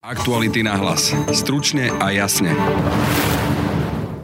Aktuality 0.00 0.64
na 0.64 0.80
hlas. 0.80 1.12
Stručne 1.28 1.92
a 2.00 2.08
jasne. 2.08 2.56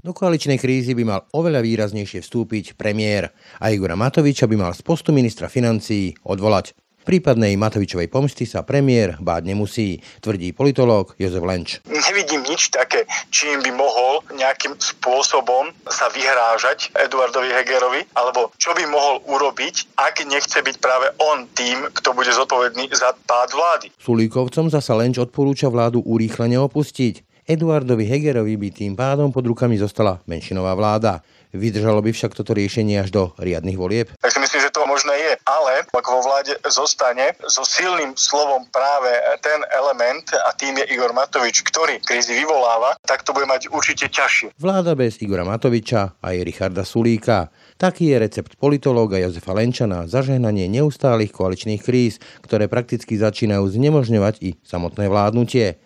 Do 0.00 0.16
koaličnej 0.16 0.56
krízy 0.56 0.96
by 0.96 1.04
mal 1.04 1.20
oveľa 1.36 1.60
výraznejšie 1.60 2.24
vstúpiť 2.24 2.80
premiér 2.80 3.36
a 3.60 3.68
Igora 3.68 3.92
Matoviča 3.92 4.48
by 4.48 4.56
mal 4.56 4.72
z 4.72 4.80
postu 4.80 5.12
ministra 5.12 5.52
financií 5.52 6.16
odvolať. 6.24 6.72
Prípadnej 7.06 7.54
Matovičovej 7.54 8.10
pomsty 8.10 8.50
sa 8.50 8.66
premiér 8.66 9.14
báť 9.22 9.46
nemusí, 9.46 10.02
tvrdí 10.18 10.50
politológ 10.50 11.14
Jozef 11.22 11.46
Lenč. 11.46 11.78
Nevidím 11.86 12.42
nič 12.42 12.66
také, 12.74 13.06
čím 13.30 13.62
by 13.62 13.70
mohol 13.78 14.26
nejakým 14.34 14.74
spôsobom 14.74 15.70
sa 15.86 16.10
vyhrážať 16.10 16.90
Eduardovi 16.98 17.54
Hegerovi, 17.54 18.10
alebo 18.18 18.50
čo 18.58 18.74
by 18.74 18.90
mohol 18.90 19.22
urobiť, 19.22 19.94
ak 19.94 20.26
nechce 20.26 20.58
byť 20.58 20.76
práve 20.82 21.06
on 21.22 21.46
tým, 21.54 21.86
kto 21.94 22.10
bude 22.10 22.34
zodpovedný 22.34 22.90
za 22.90 23.14
pád 23.22 23.54
vlády. 23.54 23.86
Sulíkovcom 24.02 24.66
zasa 24.66 24.98
Lenč 24.98 25.22
odporúča 25.22 25.70
vládu 25.70 26.02
urýchlene 26.02 26.58
opustiť. 26.58 27.22
Eduardovi 27.46 28.02
Hegerovi 28.02 28.58
by 28.58 28.68
tým 28.74 28.98
pádom 28.98 29.30
pod 29.30 29.46
rukami 29.46 29.78
zostala 29.78 30.18
menšinová 30.26 30.74
vláda. 30.74 31.22
Vydržalo 31.54 32.02
by 32.02 32.10
však 32.10 32.34
toto 32.34 32.56
riešenie 32.56 32.98
až 32.98 33.14
do 33.14 33.22
riadnych 33.38 33.78
volieb? 33.78 34.10
Tak 34.18 34.34
si 34.34 34.42
myslím, 34.42 34.60
že 34.62 34.74
to 34.74 34.82
možné 34.86 35.14
je, 35.14 35.32
ale 35.46 35.86
ak 35.86 36.06
vo 36.06 36.20
vláde 36.22 36.58
zostane 36.66 37.36
so 37.46 37.62
silným 37.62 38.18
slovom 38.18 38.66
práve 38.74 39.10
ten 39.44 39.62
element 39.70 40.26
a 40.46 40.50
tým 40.58 40.82
je 40.82 40.90
Igor 40.90 41.14
Matovič, 41.14 41.62
ktorý 41.62 42.02
krízy 42.02 42.34
vyvoláva, 42.34 42.98
tak 43.06 43.22
to 43.22 43.30
bude 43.30 43.46
mať 43.46 43.70
určite 43.70 44.10
ťažšie. 44.10 44.58
Vláda 44.58 44.98
bez 44.98 45.22
Igora 45.22 45.46
Matoviča 45.46 46.18
a 46.18 46.26
je 46.34 46.40
Richarda 46.42 46.82
Sulíka. 46.82 47.54
Taký 47.76 48.10
je 48.10 48.16
recept 48.16 48.56
politológa 48.56 49.20
Jozefa 49.20 49.52
Lenčana 49.52 50.08
zažehnanie 50.08 50.66
neustálých 50.66 51.30
koaličných 51.30 51.82
kríz, 51.84 52.18
ktoré 52.42 52.66
prakticky 52.72 53.20
začínajú 53.20 53.68
znemožňovať 53.68 54.34
i 54.42 54.50
samotné 54.64 55.06
vládnutie. 55.12 55.76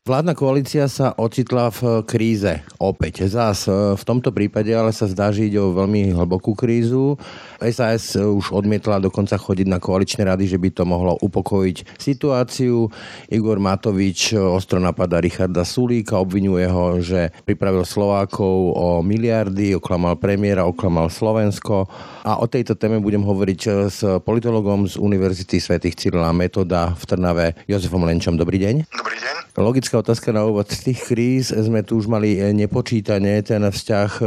Vládna 0.06 0.38
koalícia 0.38 0.86
sa 0.86 1.18
ocitla 1.18 1.74
v 1.74 2.06
kríze. 2.06 2.62
Opäť. 2.78 3.26
Zás 3.26 3.66
v 3.66 4.04
tomto 4.06 4.30
prípade 4.30 4.70
ale 4.70 4.94
sa 4.94 5.10
zdá, 5.10 5.34
že 5.34 5.50
ide 5.50 5.58
o 5.58 5.74
veľmi 5.74 6.14
hlbokú 6.14 6.54
krízu. 6.54 7.18
SAS 7.58 8.14
už 8.14 8.54
odmietla 8.54 9.02
dokonca 9.02 9.34
chodiť 9.34 9.66
na 9.66 9.82
koaličné 9.82 10.30
rady, 10.30 10.46
že 10.46 10.62
by 10.62 10.70
to 10.78 10.86
mohlo 10.86 11.18
upokojiť 11.26 11.98
situáciu. 11.98 12.86
Igor 13.34 13.58
Matovič 13.58 14.38
ostro 14.38 14.78
napadá 14.78 15.18
Richarda 15.18 15.66
Sulíka, 15.66 16.22
obvinuje 16.22 16.70
ho, 16.70 17.02
že 17.02 17.34
pripravil 17.42 17.82
Slovákov 17.82 18.78
o 18.78 19.02
miliardy, 19.02 19.74
oklamal 19.74 20.22
premiéra, 20.22 20.70
oklamal 20.70 21.10
Slovensko. 21.10 21.90
A 22.22 22.38
o 22.38 22.46
tejto 22.46 22.78
téme 22.78 23.02
budem 23.02 23.26
hovoriť 23.26 23.90
s 23.90 24.06
politologom 24.22 24.86
z 24.86 25.02
Univerzity 25.02 25.58
svätých 25.58 25.98
Cyrila 25.98 26.30
Metoda 26.30 26.94
v 26.94 27.04
Trnave 27.10 27.58
Jozefom 27.66 28.06
Lenčom. 28.06 28.38
Dobrý 28.38 28.62
deň. 28.62 28.86
Dobrý 28.94 29.18
deň. 29.18 29.34
Logická 29.56 29.95
otázka 30.00 30.30
na 30.30 30.46
úvod. 30.46 30.70
Z 30.70 30.92
tých 30.92 31.00
kríz 31.08 31.46
sme 31.50 31.82
tu 31.82 31.98
už 31.98 32.06
mali 32.06 32.38
nepočítanie. 32.54 33.42
Ten 33.42 33.66
vzťah 33.66 34.12
e, 34.22 34.26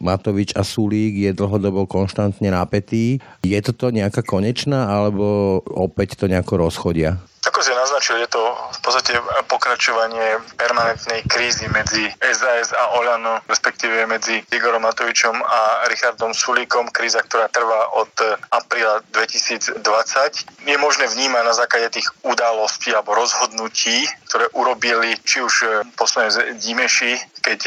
Matovič 0.00 0.56
a 0.58 0.66
Sulík 0.66 1.16
je 1.16 1.30
dlhodobo 1.30 1.86
konštantne 1.86 2.50
napätý. 2.50 3.22
Je 3.46 3.58
toto 3.62 3.94
nejaká 3.94 4.26
konečná, 4.26 4.90
alebo 4.90 5.60
opäť 5.70 6.18
to 6.18 6.26
nejako 6.26 6.66
rozchodia? 6.66 7.29
Ako 7.40 7.64
si 7.64 7.72
naznačil, 7.72 8.20
je 8.20 8.28
to 8.28 8.42
v 8.52 8.80
podstate 8.84 9.16
pokračovanie 9.48 10.44
permanentnej 10.60 11.24
krízy 11.24 11.72
medzi 11.72 12.12
SAS 12.20 12.76
a 12.76 13.00
Olano, 13.00 13.40
respektíve 13.48 14.04
medzi 14.04 14.44
Igorom 14.52 14.84
Matovičom 14.84 15.40
a 15.40 15.88
Richardom 15.88 16.36
Sulíkom, 16.36 16.92
kríza, 16.92 17.24
ktorá 17.24 17.48
trvá 17.48 17.96
od 17.96 18.12
apríla 18.52 19.00
2020. 19.16 19.72
Je 20.68 20.76
možné 20.76 21.08
vnímať 21.08 21.42
na 21.48 21.54
základe 21.56 21.96
tých 21.96 22.12
udalostí 22.28 22.92
alebo 22.92 23.16
rozhodnutí, 23.16 24.04
ktoré 24.28 24.44
urobili 24.52 25.16
či 25.24 25.40
už 25.40 25.88
poslanec 25.96 26.60
Dimeši, 26.60 27.39
keď 27.40 27.60